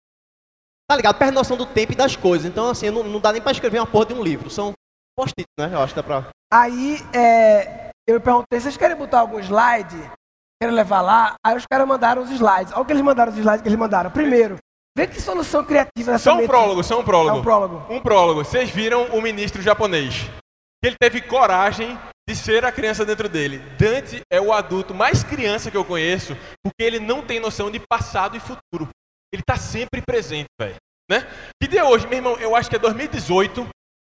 Tá 0.88 0.96
ligado? 0.96 1.16
Perde 1.16 1.34
noção 1.34 1.56
do 1.56 1.64
tempo 1.64 1.92
e 1.92 1.96
das 1.96 2.14
coisas. 2.14 2.46
Então, 2.46 2.68
assim, 2.68 2.90
não, 2.90 3.02
não 3.02 3.18
dá 3.18 3.32
nem 3.32 3.40
para 3.40 3.52
escrever 3.52 3.78
uma 3.80 3.86
porra 3.86 4.06
de 4.06 4.14
um 4.14 4.22
livro. 4.22 4.50
São 4.50 4.72
post-it, 5.18 5.48
né? 5.58 5.70
Eu 5.72 5.80
acho 5.80 5.94
que 5.94 6.00
dá 6.00 6.02
pra... 6.02 6.26
Aí 6.52 6.98
é, 7.14 7.90
eu 8.06 8.20
perguntei, 8.20 8.60
vocês 8.60 8.76
querem 8.76 8.94
botar 8.96 9.20
algum 9.20 9.40
slide? 9.40 9.96
Querem 10.62 10.76
levar 10.76 11.00
lá? 11.00 11.34
Aí 11.44 11.56
os 11.56 11.64
caras 11.68 11.88
mandaram 11.88 12.22
os 12.22 12.30
slides. 12.30 12.72
Olha 12.72 12.82
o 12.82 12.84
que 12.84 12.92
eles 12.92 13.02
mandaram, 13.02 13.32
os 13.32 13.38
slides 13.38 13.62
que 13.62 13.68
eles 13.68 13.78
mandaram. 13.78 14.10
Primeiro, 14.10 14.58
vê 14.96 15.06
que 15.06 15.20
solução 15.20 15.64
criativa 15.64 16.12
essa 16.12 16.30
Só 16.30 16.38
um 16.38 16.46
prólogo, 16.46 16.82
só 16.82 17.00
um 17.00 17.04
prólogo. 17.04 17.36
É 17.36 17.40
um 17.40 17.42
prólogo. 17.42 17.86
Um 17.90 18.00
prólogo. 18.00 18.44
Vocês 18.44 18.70
viram 18.70 19.06
o 19.06 19.20
ministro 19.20 19.60
japonês. 19.60 20.30
Ele 20.82 20.96
teve 20.98 21.20
coragem 21.22 21.98
de 22.28 22.34
ser 22.34 22.64
a 22.64 22.72
criança 22.72 23.04
dentro 23.04 23.28
dele. 23.28 23.58
Dante 23.78 24.22
é 24.30 24.40
o 24.40 24.52
adulto 24.52 24.94
mais 24.94 25.22
criança 25.22 25.70
que 25.70 25.76
eu 25.76 25.84
conheço, 25.84 26.36
porque 26.62 26.82
ele 26.82 26.98
não 26.98 27.22
tem 27.22 27.40
noção 27.40 27.70
de 27.70 27.78
passado 27.78 28.36
e 28.36 28.40
futuro. 28.40 28.88
Ele 29.32 29.42
está 29.42 29.56
sempre 29.56 30.00
presente, 30.00 30.48
velho. 30.60 30.76
Né? 31.10 31.26
Que 31.60 31.68
dia 31.68 31.80
é 31.80 31.84
hoje, 31.84 32.06
meu 32.06 32.18
irmão? 32.18 32.36
Eu 32.38 32.54
acho 32.54 32.70
que 32.70 32.76
é 32.76 32.78
2018. 32.78 33.66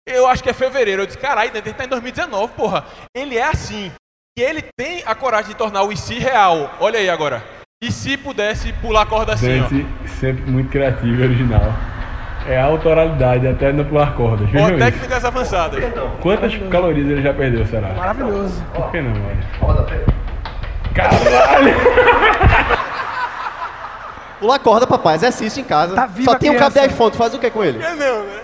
Eu 0.07 0.27
acho 0.27 0.43
que 0.43 0.49
é 0.49 0.53
fevereiro. 0.53 1.01
Eu 1.01 1.05
disse, 1.05 1.17
caralho, 1.17 1.51
Dante 1.51 1.69
está 1.69 1.85
em 1.85 1.87
2019, 1.87 2.53
porra. 2.53 2.85
Ele 3.15 3.37
é 3.37 3.43
assim. 3.43 3.91
E 4.37 4.41
ele 4.41 4.63
tem 4.77 5.03
a 5.05 5.15
coragem 5.15 5.51
de 5.51 5.57
tornar 5.57 5.83
o 5.83 5.91
IC 5.91 6.19
real. 6.19 6.75
Olha 6.79 6.99
aí 6.99 7.09
agora. 7.09 7.43
E 7.81 7.91
se 7.91 8.17
pudesse 8.17 8.73
pular 8.73 9.03
a 9.03 9.05
corda 9.05 9.33
assim, 9.33 9.59
ó. 9.61 10.02
Sempre 10.23 10.49
muito 10.49 10.69
criativo 10.69 11.21
e 11.21 11.21
original. 11.21 11.73
É 12.47 12.57
autoralidade, 12.57 13.45
até 13.45 13.73
no 13.73 13.83
pular 13.83 14.15
cordas. 14.15 14.49
Vejam 14.49 14.69
isso. 14.69 14.77
técnicas 14.77 15.25
avançadas. 15.25 15.83
Quantas 16.21 16.55
calorias 16.69 17.09
ele 17.09 17.21
já 17.21 17.33
perdeu, 17.33 17.65
será? 17.67 17.89
Maravilhoso. 17.89 18.63
Por 18.73 18.89
que 18.89 19.01
não, 19.01 19.09
mano? 19.09 19.43
Caralho! 20.95 21.73
Pular 24.39 24.59
corda, 24.59 24.87
papai. 24.87 25.15
Exercício 25.15 25.59
em 25.59 25.65
casa. 25.65 25.93
Tá 25.93 26.09
Só 26.23 26.35
tem 26.35 26.51
um 26.51 26.55
a 26.55 26.59
cabo 26.59 26.79
de 26.79 26.85
iPhone. 26.85 27.11
Tu 27.11 27.17
faz 27.17 27.33
o 27.33 27.39
que 27.39 27.51
com 27.51 27.61
ele? 27.61 27.83
É 27.83 27.93
não, 27.93 28.23
né? 28.23 28.43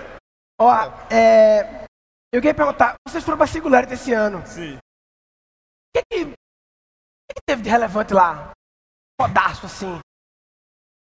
Ó, 0.60 0.92
é, 1.10 1.86
eu 2.34 2.42
queria 2.42 2.54
perguntar, 2.54 2.96
vocês 3.08 3.24
foram 3.24 3.38
pra 3.38 3.48
Singularity 3.48 3.94
esse 3.94 4.12
ano. 4.12 4.42
Sim. 4.46 4.76
O 4.76 4.80
que, 5.96 6.04
que, 6.12 6.24
o 6.24 6.28
que 6.28 7.36
que 7.36 7.42
teve 7.48 7.62
de 7.62 7.70
relevante 7.70 8.14
lá? 8.14 8.50
Podaço, 9.18 9.66
assim. 9.66 9.98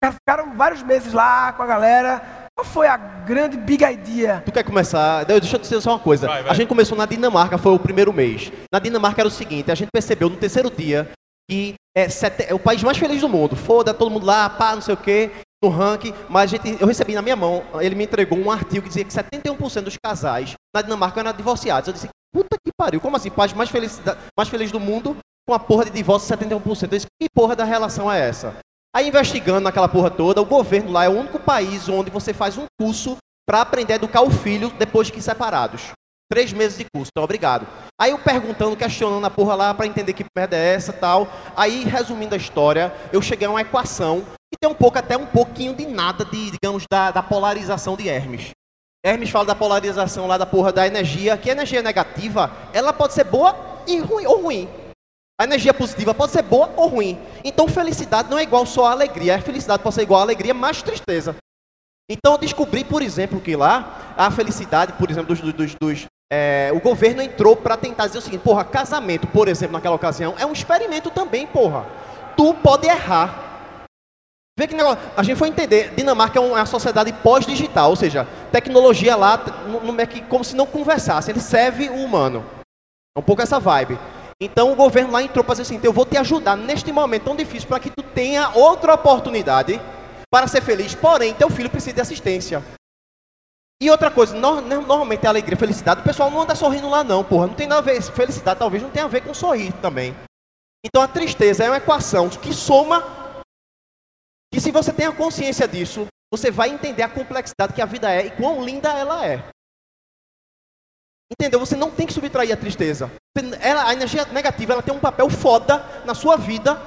Cara, 0.02 0.12
Ficaram 0.14 0.56
vários 0.56 0.82
meses 0.82 1.12
lá 1.12 1.52
com 1.52 1.62
a 1.62 1.66
galera. 1.66 2.48
Qual 2.56 2.64
foi 2.66 2.86
a 2.88 2.96
grande 2.96 3.56
big 3.56 3.84
idea? 3.84 4.42
Tu 4.44 4.52
quer 4.52 4.64
começar? 4.64 5.24
Deixa 5.24 5.56
eu 5.56 5.60
te 5.60 5.62
dizer 5.62 5.80
só 5.80 5.90
uma 5.92 5.98
coisa. 5.98 6.26
Vai, 6.26 6.42
vai. 6.42 6.50
A 6.52 6.54
gente 6.54 6.68
começou 6.68 6.98
na 6.98 7.06
Dinamarca, 7.06 7.56
foi 7.56 7.72
o 7.72 7.78
primeiro 7.78 8.12
mês. 8.12 8.52
Na 8.72 8.78
Dinamarca 8.78 9.22
era 9.22 9.28
o 9.28 9.30
seguinte, 9.30 9.70
a 9.70 9.74
gente 9.74 9.90
percebeu 9.92 10.28
no 10.28 10.36
terceiro 10.36 10.70
dia 10.70 11.08
que 11.48 11.74
é, 11.96 12.08
sete- 12.08 12.46
é 12.48 12.54
o 12.54 12.58
país 12.58 12.82
mais 12.82 12.98
feliz 12.98 13.20
do 13.20 13.28
mundo. 13.28 13.54
Foda, 13.56 13.94
todo 13.94 14.10
mundo 14.10 14.26
lá, 14.26 14.50
pá, 14.50 14.74
não 14.74 14.82
sei 14.82 14.94
o 14.94 14.96
quê, 14.96 15.30
no 15.62 15.70
ranking. 15.70 16.12
Mas 16.28 16.52
a 16.52 16.56
gente, 16.56 16.80
eu 16.80 16.86
recebi 16.86 17.14
na 17.14 17.22
minha 17.22 17.36
mão, 17.36 17.62
ele 17.80 17.94
me 17.94 18.04
entregou 18.04 18.38
um 18.38 18.50
artigo 18.50 18.82
que 18.82 18.88
dizia 18.88 19.04
que 19.04 19.12
71% 19.12 19.82
dos 19.82 19.96
casais 19.96 20.54
na 20.74 20.82
Dinamarca 20.82 21.20
eram 21.20 21.32
divorciados. 21.32 21.86
Eu 21.88 21.94
disse, 21.94 22.08
puta 22.34 22.56
que 22.64 22.70
pariu, 22.76 23.00
como 23.00 23.16
assim? 23.16 23.30
País 23.30 23.52
mais 23.52 23.70
feliz, 23.70 24.00
mais 24.36 24.48
feliz 24.48 24.70
do 24.72 24.80
mundo 24.80 25.16
com 25.46 25.54
a 25.54 25.58
porra 25.58 25.84
de 25.86 25.90
divórcio 25.90 26.36
71%. 26.36 26.82
Eu 26.82 26.88
disse, 26.88 27.06
que 27.20 27.28
porra 27.34 27.56
da 27.56 27.64
relação 27.64 28.10
é 28.12 28.28
essa? 28.28 28.54
Aí 28.94 29.08
investigando 29.08 29.60
naquela 29.60 29.88
porra 29.88 30.10
toda, 30.10 30.42
o 30.42 30.44
governo 30.44 30.92
lá 30.92 31.04
é 31.04 31.08
o 31.08 31.18
único 31.18 31.38
país 31.38 31.88
onde 31.88 32.10
você 32.10 32.34
faz 32.34 32.58
um 32.58 32.66
curso 32.78 33.16
para 33.46 33.62
aprender 33.62 33.94
a 33.94 33.96
educar 33.96 34.20
o 34.20 34.30
filho 34.30 34.70
depois 34.78 35.06
de 35.06 35.14
que 35.14 35.22
separados. 35.22 35.92
Três 36.30 36.52
meses 36.52 36.78
de 36.78 36.84
curso, 36.84 37.10
então 37.10 37.24
obrigado. 37.24 37.66
Aí 38.00 38.10
eu 38.10 38.18
perguntando, 38.18 38.76
questionando 38.76 39.24
a 39.24 39.30
porra 39.30 39.54
lá 39.54 39.74
para 39.74 39.86
entender 39.86 40.12
que 40.12 40.24
merda 40.36 40.56
é 40.56 40.74
essa 40.74 40.92
tal. 40.92 41.28
Aí, 41.56 41.84
resumindo 41.84 42.34
a 42.34 42.38
história, 42.38 42.94
eu 43.12 43.20
cheguei 43.20 43.46
a 43.46 43.50
uma 43.50 43.60
equação 43.60 44.22
que 44.50 44.58
tem 44.60 44.70
um 44.70 44.74
pouco, 44.74 44.98
até 44.98 45.16
um 45.16 45.26
pouquinho 45.26 45.74
de 45.74 45.86
nada 45.86 46.24
de, 46.24 46.50
digamos, 46.50 46.84
da, 46.90 47.10
da 47.10 47.22
polarização 47.22 47.96
de 47.96 48.08
Hermes. 48.08 48.50
Hermes 49.04 49.30
fala 49.30 49.46
da 49.46 49.54
polarização 49.54 50.26
lá 50.26 50.38
da 50.38 50.46
porra 50.46 50.72
da 50.72 50.86
energia, 50.86 51.36
que 51.36 51.50
a 51.50 51.52
energia 51.52 51.82
negativa, 51.82 52.50
ela 52.72 52.92
pode 52.92 53.14
ser 53.14 53.24
boa 53.24 53.56
e 53.86 53.98
ruim, 53.98 54.26
ou 54.26 54.42
ruim. 54.42 54.68
A 55.40 55.44
energia 55.44 55.74
positiva 55.74 56.14
pode 56.14 56.32
ser 56.32 56.42
boa 56.42 56.70
ou 56.76 56.86
ruim. 56.88 57.18
Então, 57.44 57.66
felicidade 57.66 58.30
não 58.30 58.38
é 58.38 58.42
igual 58.42 58.64
só 58.66 58.86
a 58.86 58.90
alegria. 58.92 59.36
A 59.36 59.40
felicidade 59.40 59.82
pode 59.82 59.94
ser 59.94 60.02
igual 60.02 60.20
a 60.20 60.22
alegria 60.22 60.54
mais 60.54 60.82
tristeza. 60.82 61.34
Então, 62.10 62.32
eu 62.32 62.38
descobri, 62.38 62.84
por 62.84 63.02
exemplo, 63.02 63.40
que 63.40 63.56
lá 63.56 64.14
a 64.16 64.30
felicidade, 64.30 64.92
por 64.94 65.10
exemplo, 65.10 65.34
dos. 65.34 65.52
dos, 65.54 65.74
dos- 65.80 66.06
é, 66.34 66.70
o 66.74 66.80
governo 66.80 67.20
entrou 67.20 67.54
para 67.54 67.76
tentar 67.76 68.06
dizer 68.06 68.18
o 68.18 68.22
seguinte: 68.22 68.40
porra, 68.42 68.64
casamento, 68.64 69.26
por 69.26 69.48
exemplo, 69.48 69.74
naquela 69.74 69.96
ocasião, 69.96 70.34
é 70.38 70.46
um 70.46 70.52
experimento 70.52 71.10
também, 71.10 71.46
porra. 71.46 71.86
Tu 72.36 72.54
pode 72.54 72.86
errar. 72.86 73.50
Vê 74.58 74.66
que 74.66 74.74
negócio. 74.74 74.98
A 75.16 75.22
gente 75.22 75.36
foi 75.36 75.48
entender. 75.48 75.94
Dinamarca 75.94 76.38
é 76.38 76.42
uma, 76.42 76.56
é 76.56 76.60
uma 76.60 76.66
sociedade 76.66 77.12
pós-digital, 77.12 77.90
ou 77.90 77.96
seja, 77.96 78.26
tecnologia 78.50 79.16
lá 79.16 79.42
é 79.98 80.06
que, 80.06 80.20
como 80.22 80.44
se 80.44 80.54
não 80.56 80.66
conversasse. 80.66 81.30
Ele 81.30 81.40
serve 81.40 81.88
o 81.88 81.96
humano. 82.04 82.44
É 83.16 83.20
um 83.20 83.22
pouco 83.22 83.42
essa 83.42 83.58
vibe. 83.60 83.98
Então 84.44 84.72
o 84.72 84.74
governo 84.74 85.12
lá 85.12 85.22
entrou 85.22 85.44
para 85.44 85.54
dizer 85.54 85.62
assim: 85.62 85.80
eu 85.82 85.92
vou 85.92 86.04
te 86.04 86.16
ajudar 86.16 86.56
neste 86.56 86.90
momento 86.90 87.24
tão 87.24 87.36
difícil 87.36 87.68
para 87.68 87.78
que 87.80 87.90
tu 87.90 88.02
tenha 88.02 88.50
outra 88.56 88.94
oportunidade 88.94 89.80
para 90.30 90.48
ser 90.48 90.62
feliz. 90.62 90.94
Porém, 90.94 91.32
teu 91.34 91.48
filho 91.48 91.70
precisa 91.70 91.94
de 91.94 92.00
assistência. 92.00 92.62
E 93.80 93.90
outra 93.90 94.10
coisa, 94.10 94.34
no- 94.36 94.60
no- 94.60 94.80
normalmente 94.82 95.26
a 95.26 95.30
alegria, 95.30 95.54
a 95.56 95.58
felicidade, 95.58 96.00
o 96.00 96.04
pessoal 96.04 96.30
não 96.30 96.40
anda 96.40 96.54
sorrindo 96.54 96.88
lá 96.88 97.02
não, 97.04 97.22
porra. 97.24 97.46
Não 97.48 97.54
tem 97.54 97.66
nada 97.66 97.80
a 97.80 97.84
ver, 97.94 98.00
felicidade 98.02 98.58
talvez 98.58 98.82
não 98.82 98.90
tenha 98.90 99.04
a 99.04 99.08
ver 99.08 99.22
com 99.22 99.34
sorrir 99.34 99.72
também. 99.80 100.14
Então 100.84 101.02
a 101.02 101.08
tristeza 101.08 101.64
é 101.64 101.68
uma 101.68 101.76
equação 101.76 102.28
que 102.28 102.52
soma, 102.52 103.02
que 104.52 104.60
se 104.60 104.70
você 104.70 104.92
tem 104.92 105.06
a 105.06 105.12
consciência 105.12 105.66
disso, 105.68 106.06
você 106.32 106.50
vai 106.50 106.70
entender 106.70 107.02
a 107.02 107.08
complexidade 107.08 107.72
que 107.74 107.82
a 107.82 107.86
vida 107.86 108.10
é 108.10 108.26
e 108.26 108.30
quão 108.30 108.64
linda 108.64 108.88
ela 108.92 109.24
é. 109.26 109.44
Entendeu? 111.38 111.58
Você 111.60 111.76
não 111.76 111.90
tem 111.90 112.06
que 112.06 112.12
subtrair 112.12 112.52
a 112.52 112.56
tristeza. 112.56 113.10
Ela- 113.60 113.88
a 113.88 113.92
energia 113.92 114.24
negativa 114.26 114.74
ela 114.74 114.82
tem 114.82 114.94
um 114.94 114.98
papel 115.00 115.28
foda 115.30 115.84
na 116.04 116.14
sua 116.14 116.36
vida 116.36 116.80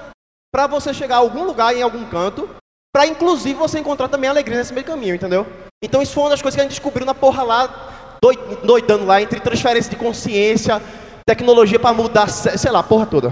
para 0.53 0.67
você 0.67 0.93
chegar 0.93 1.15
a 1.15 1.19
algum 1.19 1.43
lugar, 1.43 1.75
em 1.75 1.81
algum 1.81 2.05
canto, 2.05 2.47
para 2.93 3.07
inclusive 3.07 3.55
você 3.55 3.79
encontrar 3.79 4.07
também 4.07 4.29
alegria 4.29 4.57
nesse 4.57 4.73
meio 4.73 4.85
caminho, 4.85 5.15
entendeu? 5.15 5.45
Então 5.83 6.01
isso 6.01 6.13
foi 6.13 6.23
uma 6.23 6.29
das 6.29 6.41
coisas 6.41 6.55
que 6.55 6.61
a 6.61 6.63
gente 6.63 6.71
descobriu 6.71 7.05
na 7.05 7.13
porra 7.13 7.43
lá, 7.43 8.17
doi- 8.21 8.37
doidando 8.63 9.05
lá, 9.05 9.21
entre 9.21 9.39
transferência 9.39 9.89
de 9.89 9.97
consciência, 9.97 10.81
tecnologia 11.27 11.79
para 11.79 11.93
mudar, 11.93 12.29
se- 12.29 12.57
sei 12.57 12.71
lá, 12.71 12.81
porra 12.83 13.05
toda. 13.05 13.31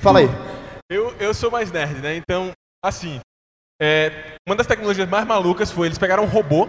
Fala 0.00 0.20
aí. 0.20 0.28
Eu, 0.90 1.14
eu 1.20 1.32
sou 1.34 1.50
mais 1.50 1.70
nerd, 1.70 2.00
né? 2.00 2.16
Então, 2.16 2.50
assim, 2.84 3.20
é, 3.80 4.34
uma 4.48 4.56
das 4.56 4.66
tecnologias 4.66 5.08
mais 5.08 5.26
malucas 5.26 5.70
foi 5.70 5.86
eles 5.86 5.98
pegaram 5.98 6.24
um 6.24 6.28
robô 6.28 6.66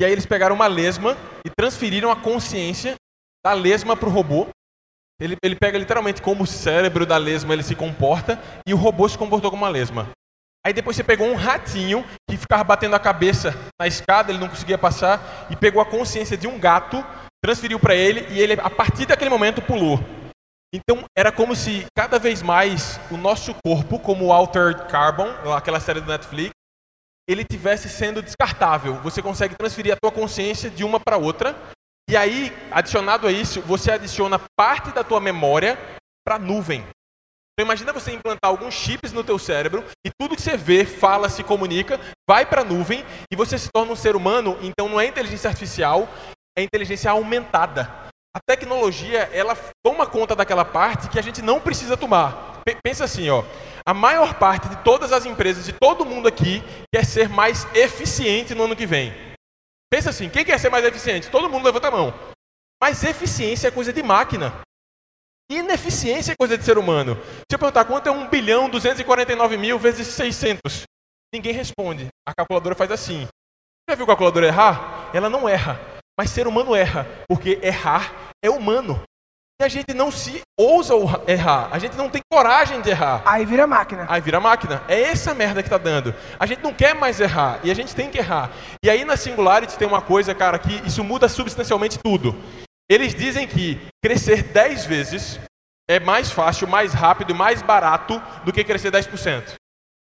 e 0.00 0.04
aí 0.04 0.12
eles 0.12 0.26
pegaram 0.26 0.54
uma 0.54 0.66
lesma 0.66 1.16
e 1.44 1.50
transferiram 1.50 2.10
a 2.10 2.16
consciência 2.16 2.94
da 3.44 3.52
lesma 3.52 3.96
para 3.96 4.08
o 4.08 4.12
robô. 4.12 4.48
Ele, 5.20 5.36
ele 5.42 5.56
pega 5.56 5.78
literalmente 5.78 6.20
como 6.20 6.44
o 6.44 6.46
cérebro 6.46 7.06
da 7.06 7.16
lesma 7.16 7.54
ele 7.54 7.62
se 7.62 7.74
comporta 7.74 8.38
e 8.66 8.74
o 8.74 8.76
robô 8.76 9.08
se 9.08 9.16
comportou 9.16 9.50
como 9.50 9.62
uma 9.62 9.70
lesma. 9.70 10.10
Aí 10.66 10.72
depois 10.72 10.96
você 10.96 11.04
pegou 11.04 11.28
um 11.28 11.36
ratinho 11.36 12.04
que 12.28 12.36
ficava 12.36 12.64
batendo 12.64 12.96
a 12.96 12.98
cabeça 12.98 13.54
na 13.80 13.86
escada, 13.86 14.32
ele 14.32 14.40
não 14.40 14.48
conseguia 14.48 14.76
passar, 14.76 15.46
e 15.48 15.54
pegou 15.54 15.80
a 15.80 15.86
consciência 15.86 16.36
de 16.36 16.48
um 16.48 16.58
gato, 16.58 17.06
transferiu 17.40 17.78
para 17.78 17.94
ele 17.94 18.26
e 18.30 18.40
ele, 18.40 18.54
a 18.54 18.68
partir 18.68 19.06
daquele 19.06 19.30
momento, 19.30 19.62
pulou. 19.62 20.00
Então 20.74 21.04
era 21.16 21.30
como 21.30 21.54
se 21.54 21.86
cada 21.96 22.18
vez 22.18 22.42
mais 22.42 22.98
o 23.12 23.16
nosso 23.16 23.54
corpo, 23.64 24.00
como 24.00 24.26
o 24.26 24.32
Altered 24.32 24.88
Carbon, 24.88 25.28
aquela 25.54 25.78
série 25.78 26.00
do 26.00 26.10
Netflix, 26.10 26.50
ele 27.28 27.44
tivesse 27.44 27.88
sendo 27.88 28.22
descartável. 28.22 28.94
Você 29.02 29.20
consegue 29.20 29.56
transferir 29.56 29.92
a 29.92 29.96
tua 30.00 30.12
consciência 30.12 30.70
de 30.70 30.84
uma 30.84 31.00
para 31.00 31.16
outra. 31.16 31.56
E 32.08 32.16
aí, 32.16 32.52
adicionado 32.70 33.26
a 33.26 33.32
isso, 33.32 33.60
você 33.62 33.90
adiciona 33.90 34.40
parte 34.56 34.92
da 34.92 35.02
tua 35.02 35.20
memória 35.20 35.76
para 36.24 36.36
a 36.36 36.38
nuvem. 36.38 36.86
Então 37.58 37.64
imagina 37.64 37.92
você 37.92 38.12
implantar 38.12 38.50
alguns 38.50 38.74
chips 38.74 39.12
no 39.12 39.24
teu 39.24 39.38
cérebro 39.38 39.82
e 40.06 40.10
tudo 40.20 40.36
que 40.36 40.42
você 40.42 40.58
vê, 40.58 40.84
fala, 40.84 41.28
se 41.30 41.42
comunica, 41.42 41.98
vai 42.28 42.44
para 42.44 42.60
a 42.60 42.64
nuvem 42.64 43.02
e 43.32 43.34
você 43.34 43.58
se 43.58 43.70
torna 43.72 43.92
um 43.92 43.96
ser 43.96 44.14
humano. 44.14 44.58
Então 44.60 44.88
não 44.88 45.00
é 45.00 45.06
inteligência 45.06 45.48
artificial, 45.48 46.06
é 46.56 46.62
inteligência 46.62 47.10
aumentada. 47.10 47.90
A 48.36 48.40
tecnologia, 48.46 49.30
ela 49.32 49.56
toma 49.82 50.06
conta 50.06 50.36
daquela 50.36 50.66
parte 50.66 51.08
que 51.08 51.18
a 51.18 51.22
gente 51.22 51.40
não 51.40 51.58
precisa 51.58 51.96
tomar. 51.96 52.55
Pensa 52.82 53.04
assim, 53.04 53.28
ó. 53.30 53.44
A 53.84 53.94
maior 53.94 54.34
parte 54.34 54.68
de 54.68 54.76
todas 54.82 55.12
as 55.12 55.24
empresas, 55.24 55.64
de 55.64 55.72
todo 55.72 56.04
mundo 56.04 56.26
aqui, 56.26 56.62
quer 56.92 57.04
ser 57.04 57.28
mais 57.28 57.64
eficiente 57.74 58.54
no 58.54 58.64
ano 58.64 58.74
que 58.74 58.86
vem. 58.86 59.14
Pensa 59.90 60.10
assim, 60.10 60.28
quem 60.28 60.44
quer 60.44 60.58
ser 60.58 60.70
mais 60.70 60.84
eficiente? 60.84 61.30
Todo 61.30 61.48
mundo 61.48 61.64
levanta 61.64 61.88
a 61.88 61.90
mão. 61.92 62.12
Mas 62.82 63.04
eficiência 63.04 63.68
é 63.68 63.70
coisa 63.70 63.92
de 63.92 64.02
máquina. 64.02 64.52
Ineficiência 65.48 66.32
é 66.32 66.36
coisa 66.36 66.58
de 66.58 66.64
ser 66.64 66.76
humano. 66.76 67.16
Se 67.48 67.54
eu 67.54 67.58
perguntar 67.58 67.84
quanto 67.84 68.08
é 68.08 68.10
1 68.10 68.28
bilhão 68.28 68.68
249 68.68 69.56
mil 69.56 69.78
vezes 69.78 70.08
600, 70.08 70.82
ninguém 71.32 71.52
responde. 71.52 72.08
A 72.26 72.34
calculadora 72.34 72.74
faz 72.74 72.90
assim. 72.90 73.28
Já 73.88 73.94
viu 73.94 74.04
a 74.04 74.08
calculadora 74.08 74.48
errar? 74.48 75.10
Ela 75.14 75.30
não 75.30 75.48
erra. 75.48 75.80
Mas 76.18 76.30
ser 76.30 76.48
humano 76.48 76.74
erra, 76.74 77.06
porque 77.28 77.60
errar 77.62 78.32
é 78.42 78.50
humano. 78.50 79.00
E 79.60 79.64
a 79.64 79.68
gente 79.68 79.94
não 79.94 80.10
se 80.10 80.42
ousa 80.58 80.92
errar. 81.26 81.70
A 81.72 81.78
gente 81.78 81.96
não 81.96 82.10
tem 82.10 82.20
coragem 82.30 82.82
de 82.82 82.90
errar. 82.90 83.22
Aí 83.24 83.46
vira 83.46 83.66
máquina. 83.66 84.04
Aí 84.08 84.20
vira 84.20 84.38
máquina. 84.38 84.82
É 84.86 85.00
essa 85.00 85.32
merda 85.32 85.62
que 85.62 85.70
tá 85.70 85.78
dando. 85.78 86.14
A 86.38 86.44
gente 86.44 86.62
não 86.62 86.74
quer 86.74 86.94
mais 86.94 87.20
errar 87.20 87.60
e 87.64 87.70
a 87.70 87.74
gente 87.74 87.94
tem 87.94 88.10
que 88.10 88.18
errar. 88.18 88.50
E 88.84 88.90
aí 88.90 89.02
na 89.04 89.16
Singularity 89.16 89.78
tem 89.78 89.88
uma 89.88 90.02
coisa, 90.02 90.34
cara, 90.34 90.58
que 90.58 90.86
isso 90.86 91.02
muda 91.02 91.26
substancialmente 91.26 91.98
tudo. 91.98 92.36
Eles 92.88 93.14
dizem 93.14 93.48
que 93.48 93.80
crescer 94.04 94.42
10 94.42 94.84
vezes 94.84 95.40
é 95.88 95.98
mais 95.98 96.30
fácil, 96.30 96.68
mais 96.68 96.92
rápido 96.92 97.30
e 97.30 97.34
mais 97.34 97.62
barato 97.62 98.20
do 98.44 98.52
que 98.52 98.62
crescer 98.62 98.90
10%. 98.92 99.54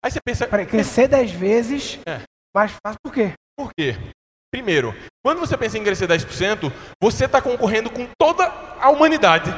Aí 0.04 0.10
você 0.10 0.20
pensa, 0.26 0.48
Peraí, 0.48 0.66
crescer 0.66 1.10
10 1.10 1.32
vezes, 1.32 2.00
É. 2.08 2.22
mais 2.56 2.72
fácil 2.84 2.98
por 3.04 3.14
quê? 3.14 3.34
por 3.58 3.70
quê? 3.78 3.96
Primeiro, 4.52 4.94
quando 5.24 5.40
você 5.40 5.56
pensa 5.56 5.78
em 5.78 5.84
crescer 5.84 6.08
10%, 6.08 6.72
você 7.02 7.26
está 7.26 7.42
concorrendo 7.42 7.90
com 7.90 8.06
toda 8.20 8.46
a 8.80 8.90
humanidade. 8.90 9.50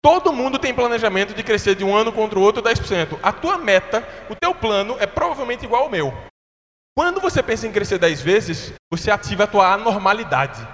Todo 0.00 0.32
mundo 0.32 0.60
tem 0.60 0.72
planejamento 0.72 1.34
de 1.34 1.42
crescer 1.42 1.74
de 1.74 1.84
um 1.84 1.94
ano 1.94 2.12
contra 2.12 2.38
o 2.38 2.42
outro 2.42 2.62
10%. 2.62 3.18
A 3.20 3.32
tua 3.32 3.58
meta, 3.58 4.06
o 4.30 4.36
teu 4.36 4.54
plano 4.54 4.96
é 5.00 5.06
provavelmente 5.06 5.64
igual 5.64 5.82
ao 5.82 5.90
meu. 5.90 6.14
Quando 6.96 7.20
você 7.20 7.42
pensa 7.42 7.66
em 7.66 7.72
crescer 7.72 7.98
10 7.98 8.20
vezes, 8.22 8.72
você 8.92 9.10
ativa 9.10 9.44
a 9.44 9.46
tua 9.48 9.72
anormalidade. 9.72 10.66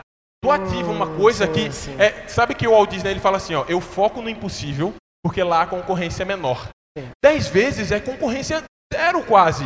Tu 0.42 0.50
ativa 0.50 0.90
uma 0.90 1.16
coisa 1.16 1.46
sim, 1.46 1.52
que 1.52 2.02
é, 2.02 2.28
sabe 2.28 2.54
que 2.54 2.68
o 2.68 2.72
Walt 2.72 2.90
Disney 2.90 3.12
ele 3.12 3.20
fala 3.20 3.38
assim, 3.38 3.54
ó, 3.54 3.64
eu 3.66 3.80
foco 3.80 4.20
no 4.20 4.28
impossível 4.28 4.94
porque 5.24 5.42
lá 5.42 5.62
a 5.62 5.66
concorrência 5.66 6.22
é 6.22 6.26
menor. 6.26 6.68
10 7.24 7.48
vezes 7.48 7.90
é 7.90 7.98
concorrência 7.98 8.62
zero 8.92 9.22
quase. 9.24 9.64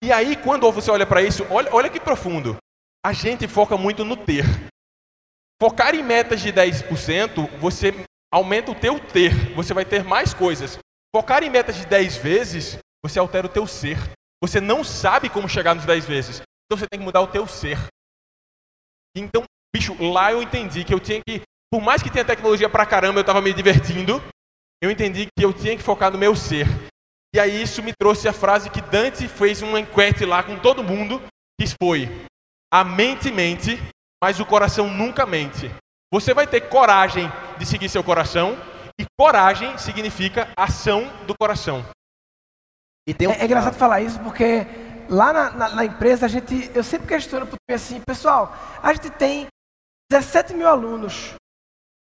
E 0.00 0.12
aí 0.12 0.36
quando 0.36 0.70
você 0.70 0.88
olha 0.88 1.04
para 1.04 1.20
isso, 1.20 1.44
olha, 1.50 1.68
olha 1.72 1.90
que 1.90 1.98
profundo. 1.98 2.56
A 3.04 3.12
gente 3.14 3.48
foca 3.48 3.76
muito 3.78 4.04
no 4.04 4.16
ter. 4.16 4.44
Focar 5.60 5.94
em 5.94 6.02
metas 6.02 6.40
de 6.40 6.52
10%, 6.52 7.58
você 7.58 7.94
aumenta 8.32 8.70
o 8.70 8.74
teu 8.74 9.00
ter, 9.00 9.54
você 9.54 9.72
vai 9.72 9.84
ter 9.84 10.04
mais 10.04 10.34
coisas. 10.34 10.78
Focar 11.14 11.42
em 11.42 11.50
metas 11.50 11.76
de 11.76 11.86
10 11.86 12.16
vezes, 12.18 12.78
você 13.02 13.18
altera 13.18 13.46
o 13.46 13.50
teu 13.50 13.66
ser. 13.66 13.96
Você 14.42 14.60
não 14.60 14.84
sabe 14.84 15.28
como 15.28 15.48
chegar 15.48 15.74
nos 15.74 15.84
10 15.84 16.04
vezes. 16.04 16.42
Então 16.66 16.78
você 16.78 16.86
tem 16.86 17.00
que 17.00 17.04
mudar 17.04 17.20
o 17.20 17.26
teu 17.26 17.46
ser. 17.46 17.78
Então, 19.16 19.44
bicho, 19.74 19.96
lá 20.00 20.32
eu 20.32 20.42
entendi 20.42 20.84
que 20.84 20.94
eu 20.94 21.00
tinha 21.00 21.20
que, 21.26 21.42
por 21.70 21.80
mais 21.80 22.02
que 22.02 22.10
tenha 22.10 22.24
tecnologia 22.24 22.68
pra 22.68 22.86
caramba, 22.86 23.20
eu 23.20 23.24
tava 23.24 23.40
me 23.40 23.52
divertindo, 23.52 24.22
eu 24.82 24.90
entendi 24.90 25.26
que 25.26 25.44
eu 25.44 25.52
tinha 25.52 25.76
que 25.76 25.82
focar 25.82 26.10
no 26.10 26.18
meu 26.18 26.36
ser. 26.36 26.66
E 27.34 27.40
aí 27.40 27.62
isso 27.62 27.82
me 27.82 27.92
trouxe 27.92 28.28
a 28.28 28.32
frase 28.32 28.70
que 28.70 28.80
Dante 28.80 29.26
fez 29.26 29.62
uma 29.62 29.80
enquete 29.80 30.24
lá 30.24 30.42
com 30.42 30.58
todo 30.58 30.84
mundo, 30.84 31.20
que 31.60 31.66
foi: 31.80 32.08
A 32.72 32.84
mente 32.84 33.32
mente, 33.32 33.78
mas 34.22 34.38
o 34.38 34.46
coração 34.46 34.88
nunca 34.88 35.26
mente. 35.26 35.70
Você 36.12 36.32
vai 36.32 36.46
ter 36.46 36.68
coragem 36.68 37.28
de 37.58 37.66
seguir 37.66 37.88
seu 37.88 38.02
coração, 38.02 38.56
e 39.00 39.06
coragem 39.18 39.78
significa 39.78 40.52
ação 40.54 41.04
do 41.26 41.34
coração. 41.34 41.82
E 43.06 43.12
um... 43.26 43.30
é, 43.30 43.40
é, 43.40 43.44
engraçado 43.46 43.74
falar 43.74 44.02
isso 44.02 44.20
porque 44.20 44.66
lá 45.08 45.32
na, 45.32 45.50
na, 45.50 45.68
na, 45.70 45.84
empresa 45.84 46.26
a 46.26 46.28
gente, 46.28 46.70
eu 46.74 46.84
sempre 46.84 47.08
questiono 47.08 47.46
para 47.46 47.74
assim, 47.74 48.00
pessoal, 48.06 48.52
a 48.82 48.92
gente 48.92 49.10
tem 49.10 49.46
17 50.10 50.52
mil 50.52 50.68
alunos. 50.68 51.34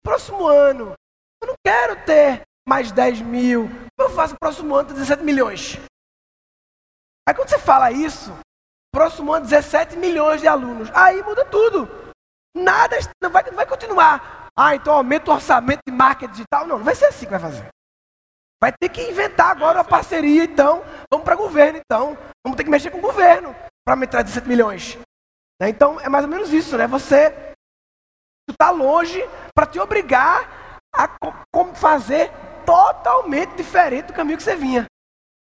Próximo 0.02 0.46
ano, 0.46 0.94
eu 1.42 1.48
não 1.48 1.54
quero 1.64 1.94
ter 2.06 2.42
mais 2.66 2.90
10 2.90 3.20
mil. 3.20 3.68
Eu 3.98 4.08
faço 4.10 4.36
próximo 4.40 4.74
ano 4.74 4.88
17 4.88 5.22
milhões. 5.22 5.76
Aí 7.28 7.34
quando 7.34 7.50
você 7.50 7.58
fala 7.58 7.92
isso, 7.92 8.32
próximo 8.98 9.32
ano 9.32 9.46
17 9.46 9.96
milhões 9.96 10.40
de 10.40 10.48
alunos. 10.48 10.90
Aí 10.92 11.22
muda 11.22 11.44
tudo. 11.44 11.88
Nada 12.52 12.98
não 13.22 13.30
vai, 13.30 13.44
não 13.44 13.54
vai 13.54 13.64
continuar. 13.64 14.48
Ah, 14.58 14.74
então 14.74 14.92
aumenta 14.92 15.30
o 15.30 15.34
orçamento 15.34 15.78
de 15.86 15.94
marketing 15.94 16.32
digital. 16.32 16.66
Não, 16.66 16.78
não 16.78 16.84
vai 16.84 16.96
ser 16.96 17.04
assim 17.04 17.24
que 17.24 17.30
vai 17.30 17.38
fazer. 17.38 17.68
Vai 18.60 18.72
ter 18.72 18.88
que 18.88 19.00
inventar 19.00 19.52
agora 19.52 19.78
uma 19.78 19.84
parceria, 19.84 20.42
então. 20.42 20.82
Vamos 21.08 21.24
para 21.24 21.36
governo, 21.36 21.78
então. 21.78 22.18
Vamos 22.44 22.56
ter 22.56 22.64
que 22.64 22.70
mexer 22.70 22.90
com 22.90 22.98
o 22.98 23.00
governo 23.00 23.54
para 23.84 23.94
aumentar 23.94 24.22
17 24.22 24.48
milhões. 24.48 24.98
Né? 25.62 25.68
Então, 25.68 26.00
é 26.00 26.08
mais 26.08 26.24
ou 26.24 26.30
menos 26.30 26.52
isso, 26.52 26.76
né? 26.76 26.88
Você 26.88 27.54
está 28.50 28.72
longe 28.72 29.22
para 29.54 29.66
te 29.66 29.78
obrigar 29.78 30.80
a 30.92 31.08
fazer 31.76 32.32
totalmente 32.66 33.54
diferente 33.54 34.06
do 34.06 34.12
caminho 34.12 34.38
que 34.38 34.42
você 34.42 34.56
vinha. 34.56 34.86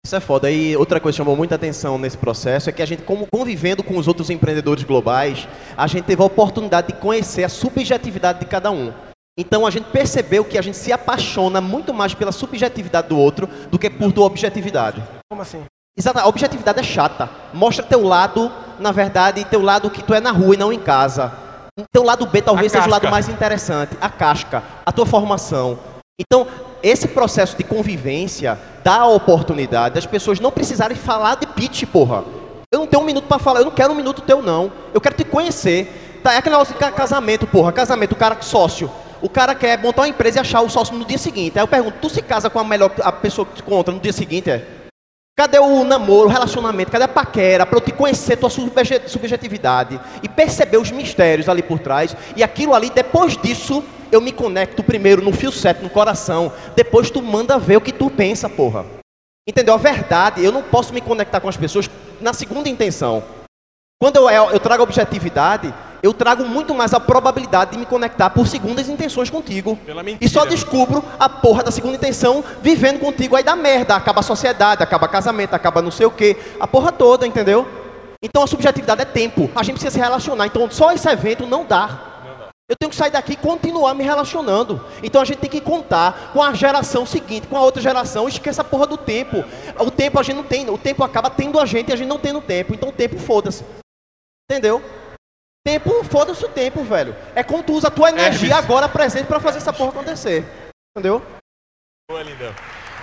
Isso 0.05 0.17
é 0.17 0.21
foda. 0.21 0.51
E 0.51 0.77
outra 0.77 0.99
coisa 0.99 1.15
que 1.15 1.19
chamou 1.19 1.37
muita 1.37 1.55
atenção 1.55 1.97
nesse 1.97 2.19
processo 2.19 2.69
é 2.69 2.73
que 2.73 2.83
a 2.83 2.87
gente, 2.87 3.03
como 3.03 3.27
convivendo 3.33 3.85
com 3.85 3.97
os 3.97 4.09
outros 4.09 4.31
empreendedores 4.31 4.83
globais, 4.83 5.47
a 5.77 5.87
gente 5.87 6.05
teve 6.05 6.21
a 6.21 6.25
oportunidade 6.25 6.89
de 6.89 6.95
conhecer 6.95 7.45
a 7.45 7.49
subjetividade 7.49 8.41
de 8.41 8.47
cada 8.47 8.71
um. 8.73 8.93
Então 9.39 9.65
a 9.65 9.71
gente 9.71 9.85
percebeu 9.91 10.45
que 10.45 10.59
a 10.59 10.63
gente 10.63 10.77
se 10.77 10.93
apaixona 10.93 11.61
muito 11.61 11.95
mais 11.95 12.15
pela 12.15 12.33
subjetividade 12.33 13.09
do 13.09 13.17
outro 13.17 13.49
do 13.71 13.79
que 13.79 13.89
por 13.89 14.13
tua 14.13 14.27
objetividade. 14.27 15.03
Como 15.31 15.41
assim? 15.41 15.63
Exato, 15.97 16.19
a 16.19 16.27
objetividade 16.27 16.81
é 16.81 16.83
chata. 16.83 17.31
Mostra 17.55 17.85
teu 17.85 18.03
lado, 18.03 18.51
na 18.81 18.91
verdade, 18.91 19.45
teu 19.45 19.63
lado 19.63 19.89
que 19.89 20.03
tu 20.03 20.13
é 20.13 20.21
na 20.21 20.33
rua 20.33 20.55
e 20.55 20.59
não 20.59 20.73
em 20.73 20.81
casa. 20.81 21.33
Teu 21.93 22.03
lado 22.03 22.27
B 22.27 22.43
talvez 22.43 22.73
seja 22.73 22.87
o 22.87 22.91
lado 22.91 23.09
mais 23.09 23.29
interessante, 23.29 23.97
a 24.01 24.11
casca, 24.11 24.63
a 24.85 24.91
tua 24.91 25.07
formação. 25.07 25.79
Então, 26.21 26.47
esse 26.83 27.09
processo 27.09 27.57
de 27.57 27.65
convivência 27.65 28.59
dá 28.85 29.01
a 29.01 29.07
oportunidade 29.07 29.95
das 29.95 30.07
pessoas 30.07 30.41
não 30.41 30.51
precisarem 30.51 30.97
falar 30.97 31.37
de 31.37 31.47
pitch, 31.47 31.85
porra. 31.85 32.25
Eu 32.71 32.81
não 32.81 32.87
tenho 32.87 33.03
um 33.03 33.07
minuto 33.07 33.27
para 33.27 33.39
falar, 33.39 33.61
eu 33.61 33.65
não 33.65 33.73
quero 33.73 33.93
um 33.93 33.97
minuto 33.97 34.23
teu, 34.23 34.43
não. 34.43 34.73
Eu 34.93 35.01
quero 35.01 35.15
te 35.15 35.25
conhecer. 35.25 36.21
Tá, 36.23 36.35
é 36.35 36.39
aquele 36.39 36.55
negócio 36.55 36.75
de 36.75 36.93
casamento, 36.93 37.47
porra. 37.47 37.73
Casamento, 37.73 38.13
o 38.13 38.17
cara 38.17 38.41
sócio. 38.41 38.91
O 39.21 39.29
cara 39.29 39.55
quer 39.55 39.79
montar 39.79 40.03
uma 40.03 40.09
empresa 40.09 40.39
e 40.39 40.41
achar 40.41 40.61
o 40.63 40.69
sócio 40.69 40.95
no 40.95 41.05
dia 41.05 41.19
seguinte. 41.19 41.59
Aí 41.59 41.63
eu 41.63 41.69
pergunto, 41.69 41.99
tu 42.01 42.11
se 42.11 42.21
casa 42.21 42.51
com 42.51 42.59
a 42.59 42.65
melhor 42.65 42.91
a 43.03 43.13
pessoa 43.13 43.47
que 43.47 43.55
te 43.55 43.63
conta 43.63 43.93
no 43.93 44.01
dia 44.01 44.13
seguinte? 44.13 44.51
É? 44.51 44.67
Cadê 45.37 45.59
o 45.59 45.85
namoro, 45.85 46.29
o 46.29 46.31
relacionamento? 46.31 46.91
Cadê 46.91 47.05
a 47.05 47.09
paquera? 47.09 47.65
Para 47.65 47.79
eu 47.79 47.81
te 47.81 47.93
conhecer 47.93 48.37
tua 48.37 48.51
subjetividade 48.51 49.99
e 50.23 50.29
perceber 50.29 50.77
os 50.77 50.91
mistérios 50.91 51.49
ali 51.49 51.63
por 51.63 51.79
trás. 51.79 52.15
E 52.37 52.43
aquilo 52.43 52.75
ali, 52.75 52.91
depois 52.91 53.37
disso, 53.37 53.83
eu 54.13 54.21
me 54.21 54.31
conecto 54.31 54.85
primeiro 54.85 55.23
no 55.23 55.33
fio 55.33 55.51
certo, 55.51 55.83
no 55.83 55.91
coração. 55.91 56.53
Depois 56.77 57.11
tu 57.11 57.23
manda 57.23 57.59
ver 57.59 57.79
o 57.79 57.81
que 57.81 57.93
tu 57.93 58.11
pensa, 58.11 58.49
porra. 58.49 58.85
Entendeu? 59.49 59.75
A 59.75 59.79
verdade, 59.79 60.45
eu 60.45 60.53
não 60.53 60.63
posso 60.63 60.93
me 60.93 61.01
conectar 61.01 61.41
com 61.41 61.49
as 61.49 61.57
pessoas 61.57 61.91
na 62.21 62.33
segunda 62.33 62.69
intenção. 62.69 63.25
Quando 63.99 64.17
eu, 64.17 64.51
eu 64.51 64.61
trago 64.61 64.83
objetividade, 64.83 65.73
eu 66.03 66.13
trago 66.13 66.45
muito 66.45 66.75
mais 66.75 66.93
a 66.93 67.01
probabilidade 67.01 67.73
de 67.73 67.79
me 67.79 67.87
conectar 67.87 68.29
por 68.31 68.47
segundas 68.47 68.89
intenções 68.89 69.31
contigo. 69.31 69.79
E 70.21 70.29
só 70.29 70.45
descubro 70.45 71.03
a 71.19 71.29
porra 71.29 71.63
da 71.63 71.71
segunda 71.71 71.97
intenção 71.97 72.45
vivendo 72.61 73.01
contigo. 73.01 73.35
Aí 73.35 73.43
dá 73.43 73.57
merda, 73.57 73.97
acaba 73.97 74.21
a 74.21 74.23
sociedade, 74.23 74.83
acaba 74.83 75.09
casamento, 75.09 75.55
acaba 75.55 75.81
não 75.81 75.91
sei 75.91 76.07
o 76.07 76.11
que, 76.11 76.37
a 76.61 76.67
porra 76.67 76.93
toda, 76.93 77.27
entendeu? 77.27 77.67
Então 78.23 78.43
a 78.43 78.47
subjetividade 78.47 79.03
é 79.03 79.05
tempo. 79.05 79.51
A 79.55 79.63
gente 79.63 79.75
precisa 79.75 79.93
se 79.93 79.99
relacionar. 79.99 80.47
Então 80.47 80.71
só 80.71 80.93
esse 80.93 81.09
evento 81.09 81.47
não 81.47 81.65
dá. 81.65 82.12
Eu 82.73 82.77
tenho 82.77 82.89
que 82.89 82.97
sair 82.97 83.11
daqui 83.11 83.35
e 83.35 83.37
continuar 83.37 83.93
me 83.93 84.03
relacionando. 84.03 84.83
Então 85.03 85.21
a 85.21 85.27
gente 85.27 85.41
tem 85.41 85.51
que 85.51 85.61
contar 85.61 86.33
com 86.33 86.43
a 86.43 86.55
geração 86.55 87.05
seguinte, 87.05 87.47
com 87.47 87.55
a 87.55 87.61
outra 87.61 87.83
geração. 87.83 88.27
Esqueça 88.27 88.63
a 88.63 88.65
porra 88.65 88.87
do 88.87 88.97
tempo. 88.97 89.45
O 89.79 89.91
tempo 89.91 90.19
a 90.19 90.23
gente 90.23 90.37
não 90.37 90.43
tem. 90.43 90.71
O 90.71 90.79
tempo 90.79 91.05
acaba 91.05 91.29
tendo 91.29 91.61
a 91.61 91.67
gente 91.67 91.91
e 91.91 91.93
a 91.93 91.97
gente 91.97 92.09
não 92.09 92.19
tem 92.19 92.33
no 92.33 92.41
tempo. 92.41 92.73
Então 92.73 92.89
o 92.89 92.93
tempo 92.93 93.19
foda-se. 93.19 93.63
Entendeu? 94.51 94.83
Tempo, 95.63 96.03
foda-se 96.05 96.43
o 96.47 96.49
tempo, 96.49 96.83
velho. 96.83 97.15
É 97.35 97.43
como 97.43 97.63
tu 97.63 97.75
usa 97.75 97.89
a 97.89 97.91
tua 97.91 98.09
é 98.09 98.13
energia 98.13 98.55
é 98.55 98.57
agora 98.57 98.89
presente 98.89 99.27
para 99.27 99.39
fazer 99.39 99.59
essa 99.59 99.71
porra 99.71 99.91
acontecer. 99.91 100.43
Entendeu? 100.97 101.23
Boa, 102.11 102.23
lindão. 102.23 102.55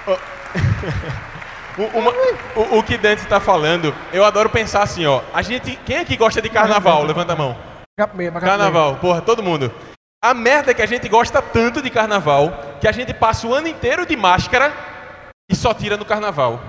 o, 1.78 2.60
o, 2.60 2.80
o, 2.80 2.84
que 2.84 2.98
Dante 2.98 3.22
está 3.22 3.40
falando, 3.40 3.94
eu 4.12 4.26
adoro 4.26 4.50
pensar 4.50 4.82
assim, 4.82 5.06
ó. 5.06 5.22
A 5.32 5.44
gente, 5.44 5.76
quem 5.86 5.98
aqui 5.98 6.18
gosta 6.18 6.42
de 6.42 6.50
carnaval? 6.50 7.04
Levanta 7.04 7.34
a 7.34 7.36
mão. 7.36 7.79
Carnaval, 8.58 8.96
porra, 8.98 9.22
todo 9.22 9.44
mundo. 9.44 9.72
A 10.22 10.34
merda 10.34 10.72
é 10.72 10.74
que 10.74 10.82
a 10.82 10.86
gente 10.86 11.08
gosta 11.08 11.42
tanto 11.42 11.82
de 11.82 11.90
carnaval 11.90 12.52
que 12.82 12.88
a 12.88 12.92
gente 12.92 13.14
passa 13.14 13.48
o 13.48 13.54
ano 13.54 13.68
inteiro 13.68 14.06
de 14.06 14.16
máscara 14.16 14.74
e 15.50 15.56
só 15.56 15.74
tira 15.74 15.96
no 15.96 16.06
carnaval. 16.06 16.60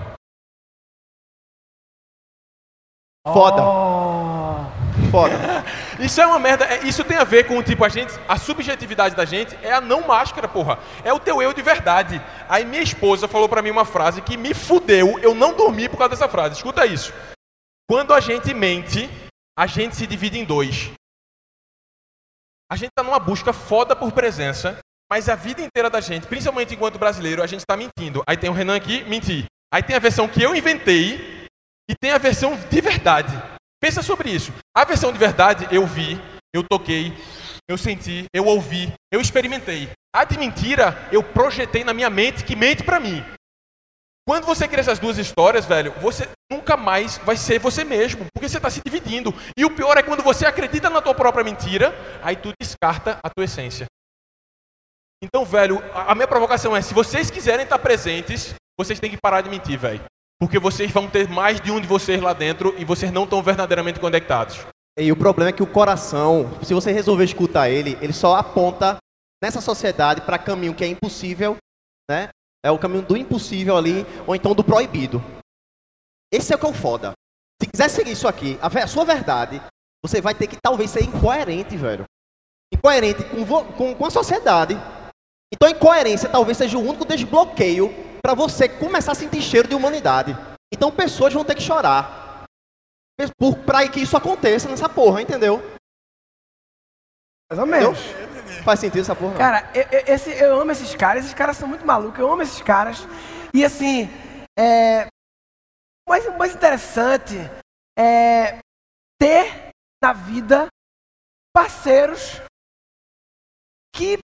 Foda. 3.26 3.62
Oh. 3.62 5.10
Foda. 5.10 5.34
Isso 5.98 6.20
é 6.20 6.26
uma 6.26 6.38
merda. 6.38 6.64
É, 6.64 6.86
isso 6.86 7.04
tem 7.04 7.18
a 7.18 7.24
ver 7.24 7.46
com 7.46 7.62
tipo 7.62 7.84
a 7.84 7.88
gente, 7.88 8.12
a 8.26 8.38
subjetividade 8.38 9.14
da 9.14 9.26
gente 9.26 9.54
é 9.62 9.72
a 9.72 9.80
não 9.80 10.06
máscara, 10.06 10.48
porra. 10.48 10.78
É 11.04 11.12
o 11.12 11.18
teu 11.18 11.42
eu 11.42 11.52
de 11.52 11.60
verdade. 11.60 12.22
Aí 12.48 12.64
minha 12.64 12.82
esposa 12.82 13.28
falou 13.28 13.48
para 13.48 13.60
mim 13.60 13.70
uma 13.70 13.84
frase 13.84 14.22
que 14.22 14.36
me 14.36 14.54
fudeu. 14.54 15.18
Eu 15.18 15.34
não 15.34 15.54
dormi 15.54 15.88
por 15.88 15.98
causa 15.98 16.10
dessa 16.10 16.28
frase. 16.28 16.54
Escuta 16.54 16.86
isso. 16.86 17.12
Quando 17.86 18.14
a 18.14 18.20
gente 18.20 18.54
mente, 18.54 19.10
a 19.58 19.66
gente 19.66 19.94
se 19.94 20.06
divide 20.06 20.38
em 20.38 20.44
dois. 20.44 20.90
A 22.70 22.76
gente 22.76 22.90
está 22.90 23.02
numa 23.02 23.18
busca 23.18 23.52
foda 23.52 23.96
por 23.96 24.12
presença, 24.12 24.78
mas 25.10 25.28
a 25.28 25.34
vida 25.34 25.60
inteira 25.60 25.90
da 25.90 26.00
gente, 26.00 26.28
principalmente 26.28 26.72
enquanto 26.72 27.00
brasileiro, 27.00 27.42
a 27.42 27.46
gente 27.46 27.60
está 27.60 27.76
mentindo. 27.76 28.22
Aí 28.28 28.36
tem 28.36 28.48
o 28.48 28.52
Renan 28.52 28.76
aqui, 28.76 29.02
mentir. 29.06 29.46
Aí 29.74 29.82
tem 29.82 29.96
a 29.96 29.98
versão 29.98 30.28
que 30.28 30.40
eu 30.40 30.54
inventei 30.54 31.48
e 31.90 31.96
tem 32.00 32.12
a 32.12 32.18
versão 32.18 32.56
de 32.56 32.80
verdade. 32.80 33.32
Pensa 33.80 34.02
sobre 34.02 34.30
isso. 34.30 34.52
A 34.72 34.84
versão 34.84 35.12
de 35.12 35.18
verdade 35.18 35.66
eu 35.72 35.84
vi, 35.84 36.20
eu 36.54 36.62
toquei, 36.62 37.12
eu 37.68 37.76
senti, 37.76 38.26
eu 38.32 38.46
ouvi, 38.46 38.92
eu 39.12 39.20
experimentei. 39.20 39.90
A 40.14 40.22
de 40.22 40.38
mentira 40.38 41.08
eu 41.10 41.24
projetei 41.24 41.82
na 41.82 41.92
minha 41.92 42.08
mente 42.08 42.44
que 42.44 42.54
mente 42.54 42.84
para 42.84 43.00
mim. 43.00 43.24
Quando 44.26 44.44
você 44.44 44.68
cria 44.68 44.80
essas 44.80 44.98
duas 44.98 45.18
histórias, 45.18 45.64
velho, 45.64 45.92
você 46.00 46.28
nunca 46.50 46.76
mais 46.76 47.18
vai 47.18 47.36
ser 47.36 47.58
você 47.58 47.84
mesmo, 47.84 48.26
porque 48.32 48.48
você 48.48 48.58
está 48.58 48.70
se 48.70 48.80
dividindo. 48.84 49.34
E 49.56 49.64
o 49.64 49.74
pior 49.74 49.96
é 49.96 50.02
quando 50.02 50.22
você 50.22 50.46
acredita 50.46 50.88
na 50.88 51.00
tua 51.00 51.14
própria 51.14 51.44
mentira, 51.44 51.94
aí 52.22 52.36
tu 52.36 52.52
descarta 52.60 53.18
a 53.22 53.30
tua 53.30 53.44
essência. 53.44 53.86
Então, 55.22 55.44
velho, 55.44 55.82
a 55.92 56.14
minha 56.14 56.28
provocação 56.28 56.76
é: 56.76 56.80
se 56.80 56.94
vocês 56.94 57.30
quiserem 57.30 57.64
estar 57.64 57.78
presentes, 57.78 58.54
vocês 58.78 58.98
têm 58.98 59.10
que 59.10 59.20
parar 59.20 59.40
de 59.42 59.50
mentir, 59.50 59.78
velho. 59.78 60.02
Porque 60.40 60.58
vocês 60.58 60.90
vão 60.90 61.08
ter 61.08 61.28
mais 61.28 61.60
de 61.60 61.70
um 61.70 61.80
de 61.80 61.86
vocês 61.86 62.20
lá 62.20 62.32
dentro 62.32 62.74
e 62.78 62.84
vocês 62.84 63.12
não 63.12 63.24
estão 63.24 63.42
verdadeiramente 63.42 64.00
conectados. 64.00 64.60
E 64.98 65.12
o 65.12 65.16
problema 65.16 65.50
é 65.50 65.52
que 65.52 65.62
o 65.62 65.66
coração, 65.66 66.50
se 66.62 66.72
você 66.72 66.90
resolver 66.90 67.24
escutar 67.24 67.68
ele, 67.68 67.98
ele 68.00 68.12
só 68.12 68.36
aponta 68.36 68.96
nessa 69.42 69.60
sociedade 69.60 70.22
para 70.22 70.38
caminho 70.38 70.74
que 70.74 70.84
é 70.84 70.86
impossível, 70.86 71.56
né? 72.10 72.30
É 72.64 72.70
o 72.70 72.78
caminho 72.78 73.02
do 73.02 73.16
impossível 73.16 73.76
ali, 73.76 74.04
ou 74.26 74.34
então 74.34 74.54
do 74.54 74.62
proibido. 74.62 75.22
Esse 76.32 76.52
é 76.52 76.56
o 76.56 76.58
que 76.58 76.66
é 76.66 76.68
o 76.68 76.74
foda. 76.74 77.12
Se 77.60 77.68
quiser 77.68 77.88
seguir 77.88 78.12
isso 78.12 78.28
aqui, 78.28 78.58
a, 78.60 78.86
sua 78.86 79.04
verdade, 79.04 79.60
você 80.04 80.20
vai 80.20 80.34
ter 80.34 80.46
que 80.46 80.56
talvez 80.60 80.90
ser 80.90 81.02
incoerente, 81.02 81.76
velho. 81.76 82.04
Incoerente 82.72 83.24
com, 83.24 83.44
com, 83.74 83.94
com 83.94 84.06
a 84.06 84.10
sociedade. 84.10 84.74
Então 85.52 85.68
incoerência 85.68 86.28
talvez 86.28 86.56
seja 86.56 86.78
o 86.78 86.82
único 86.82 87.04
desbloqueio 87.04 87.92
para 88.22 88.34
você 88.34 88.68
começar 88.68 89.12
a 89.12 89.16
sentir 89.16 89.42
cheiro 89.42 89.68
de 89.68 89.74
humanidade. 89.74 90.36
Então 90.72 90.90
pessoas 90.90 91.34
vão 91.34 91.44
ter 91.44 91.54
que 91.54 91.62
chorar. 91.62 92.44
Para 93.66 93.86
que 93.88 94.00
isso 94.00 94.16
aconteça 94.16 94.68
nessa 94.68 94.88
porra, 94.88 95.20
entendeu? 95.20 95.60
Mais 97.50 97.58
ou 97.58 97.66
menos. 97.66 97.98
Entendeu? 97.98 98.62
Faz 98.62 98.78
sentido 98.78 99.00
essa 99.00 99.16
porra? 99.16 99.36
Cara, 99.36 99.70
eu, 99.74 99.84
esse, 100.06 100.30
eu 100.30 100.60
amo 100.60 100.70
esses 100.70 100.94
caras. 100.94 101.24
Esses 101.24 101.34
caras 101.34 101.56
são 101.56 101.68
muito 101.68 101.84
malucos. 101.84 102.20
Eu 102.20 102.32
amo 102.32 102.42
esses 102.42 102.62
caras. 102.62 103.06
E 103.52 103.64
assim, 103.64 104.08
é, 104.56 105.06
o 106.06 106.10
mais, 106.10 106.38
mais 106.38 106.54
interessante 106.54 107.34
é 107.98 108.58
ter 109.18 109.70
na 110.00 110.12
vida 110.12 110.68
parceiros 111.52 112.40
que 113.94 114.18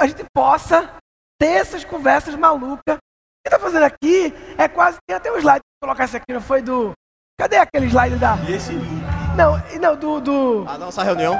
a 0.00 0.06
gente 0.06 0.24
possa 0.34 0.96
ter 1.38 1.48
essas 1.48 1.84
conversas 1.84 2.34
malucas. 2.34 2.96
O 2.96 3.42
que 3.44 3.48
está 3.48 3.58
fazendo 3.58 3.84
aqui 3.84 4.32
é 4.56 4.68
quase. 4.68 4.96
Tem 5.06 5.16
até 5.16 5.30
um 5.30 5.36
slide. 5.36 5.60
Vou 5.82 5.88
colocar 5.88 6.04
esse 6.04 6.16
aqui, 6.16 6.32
não 6.32 6.40
foi 6.40 6.62
do. 6.62 6.92
Cadê 7.38 7.56
aquele 7.56 7.86
slide 7.86 8.16
da. 8.16 8.36
E 8.48 8.52
esse? 8.52 8.72
Não, 9.36 9.58
e 9.70 9.78
não, 9.78 9.96
do, 9.96 10.20
do, 10.20 10.64
A 10.66 10.78
nossa 10.78 11.02
reunião. 11.02 11.34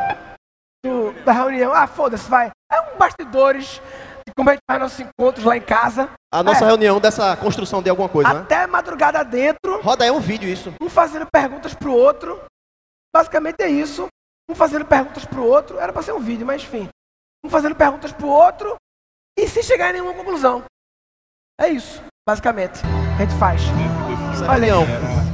Do- 0.84 1.12
da 1.24 1.32
reunião. 1.32 1.74
Ah, 1.74 1.86
foda-se, 1.86 2.28
vai. 2.28 2.50
É 2.72 2.80
um 2.92 2.96
bastidores 2.98 3.80
de 4.26 4.32
como 4.36 4.50
a 4.50 4.52
gente 4.52 4.62
faz 4.68 4.80
nossos 4.80 5.00
encontros 5.00 5.44
lá 5.44 5.56
em 5.56 5.60
casa. 5.60 6.08
A 6.32 6.42
nossa 6.42 6.64
É, 6.64 6.68
reunião 6.68 7.00
dessa 7.00 7.36
construção 7.36 7.82
de 7.82 7.90
alguma 7.90 8.08
coisa, 8.08 8.32
né? 8.32 8.40
Até 8.40 8.66
madrugada 8.66 9.22
dentro, 9.24 9.80
Roda 9.82 10.04
aí 10.04 10.10
um 10.10 10.20
vídeo 10.20 10.48
isso. 10.48 10.72
um 10.80 10.88
fazendo 10.88 11.26
perguntas 11.30 11.74
pro 11.74 11.92
outro. 11.92 12.40
Basicamente 13.14 13.60
é 13.60 13.68
isso. 13.68 14.06
Um 14.48 14.54
fazendo 14.54 14.84
perguntas 14.84 15.24
pro 15.24 15.44
outro. 15.44 15.78
Era 15.78 15.92
pra 15.92 16.02
ser 16.02 16.12
um 16.12 16.20
vídeo, 16.20 16.46
mas 16.46 16.62
enfim. 16.62 16.88
Um 17.44 17.50
fazendo 17.50 17.74
perguntas 17.74 18.12
pro 18.12 18.28
outro 18.28 18.76
e 19.38 19.48
sem 19.48 19.62
chegar 19.62 19.90
em 19.90 19.94
nenhuma 19.94 20.14
conclusão. 20.14 20.62
É 21.60 21.68
isso, 21.68 22.02
basicamente, 22.26 22.80
a 23.18 23.20
gente 23.22 23.34
faz. 23.38 23.62
Olha 24.48 24.64
aí. 24.64 24.70
é. 24.70 25.30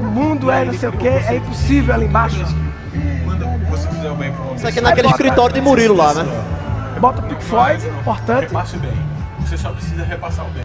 O 0.00 0.04
mundo 0.04 0.50
é 0.50 0.64
não 0.64 0.72
sei 0.74 0.88
o 0.88 0.96
que, 0.98 1.08
é 1.08 1.36
impossível 1.36 1.94
ali 1.94 2.06
embaixo. 2.06 2.38
Você 3.72 3.88
fizer 3.88 4.10
o 4.10 4.14
bem 4.14 4.30
pra 4.34 4.44
uma 4.44 4.54
Isso 4.54 4.66
aqui 4.68 4.78
é 4.78 4.82
naquele 4.82 5.08
escritório 5.08 5.54
de 5.54 5.60
Murilo 5.62 5.96
lá, 5.96 6.12
né? 6.12 6.22
Bota 7.00 7.22
o 7.22 7.28
Pink 7.28 7.42
Floyd, 7.42 7.88
importante. 7.88 8.48
Repasse 8.48 8.76
o 8.76 8.80
bem. 8.80 8.92
Você 9.40 9.56
só 9.56 9.72
precisa 9.72 10.04
repassar 10.04 10.46
o 10.46 10.50
bem. 10.50 10.62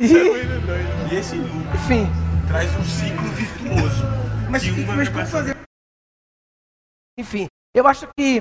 E, 0.00 0.06
E 0.06 1.16
esse 1.16 1.36
loop 1.36 1.74
enfim, 1.74 2.06
traz 2.46 2.72
um 2.76 2.84
ciclo 2.84 3.28
virtuoso. 3.30 4.04
Mas, 4.48 4.64
mas 4.86 5.08
como 5.08 5.26
fazer? 5.26 5.56
Enfim, 7.18 7.48
eu 7.74 7.88
acho 7.88 8.06
que 8.16 8.40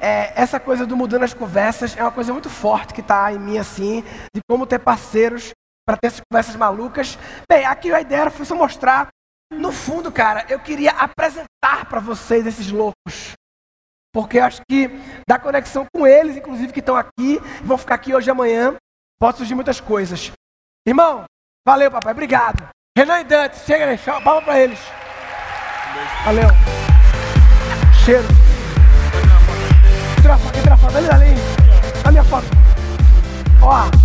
é, 0.00 0.32
essa 0.34 0.58
coisa 0.58 0.84
do 0.84 0.96
mudando 0.96 1.22
as 1.22 1.32
conversas 1.32 1.96
é 1.96 2.02
uma 2.02 2.10
coisa 2.10 2.32
muito 2.32 2.50
forte 2.50 2.92
que 2.92 3.00
está 3.00 3.32
em 3.32 3.38
mim, 3.38 3.56
assim, 3.56 4.02
de 4.34 4.40
como 4.50 4.66
ter 4.66 4.80
parceiros 4.80 5.52
para 5.86 5.96
ter 5.96 6.08
essas 6.08 6.22
conversas 6.28 6.56
malucas. 6.56 7.16
Bem, 7.48 7.64
aqui 7.64 7.92
a 7.92 8.00
ideia 8.00 8.30
foi 8.30 8.44
só 8.44 8.56
mostrar. 8.56 9.13
No 9.58 9.72
fundo, 9.72 10.10
cara, 10.10 10.44
eu 10.48 10.58
queria 10.58 10.90
apresentar 10.92 11.86
para 11.88 12.00
vocês 12.00 12.46
esses 12.46 12.70
loucos. 12.70 13.32
Porque 14.12 14.38
eu 14.38 14.44
acho 14.44 14.62
que 14.68 14.88
da 15.28 15.38
conexão 15.38 15.86
com 15.92 16.06
eles, 16.06 16.36
inclusive, 16.36 16.72
que 16.72 16.80
estão 16.80 16.96
aqui, 16.96 17.40
vão 17.64 17.76
ficar 17.76 17.96
aqui 17.96 18.14
hoje 18.14 18.28
e 18.28 18.30
amanhã, 18.30 18.76
pode 19.18 19.38
surgir 19.38 19.54
muitas 19.54 19.80
coisas. 19.80 20.30
Irmão, 20.86 21.24
valeu, 21.66 21.90
papai, 21.90 22.12
obrigado. 22.12 22.68
Renan 22.96 23.20
e 23.20 23.24
Dante, 23.24 23.58
chega 23.58 23.86
aí, 23.86 23.98
palma 24.22 24.42
para 24.42 24.60
eles. 24.60 24.78
Valeu. 26.24 26.48
Cheiro. 28.04 28.28
Tira 30.20 30.34
a 30.34 30.38
foto, 30.38 30.60
tira 30.60 30.74
a 30.74 30.76
foto. 30.76 30.96
Ali, 30.96 31.10
ali. 31.10 31.34
A 32.04 32.10
minha 32.10 32.24
foto. 32.24 32.46
Ó. 33.62 34.03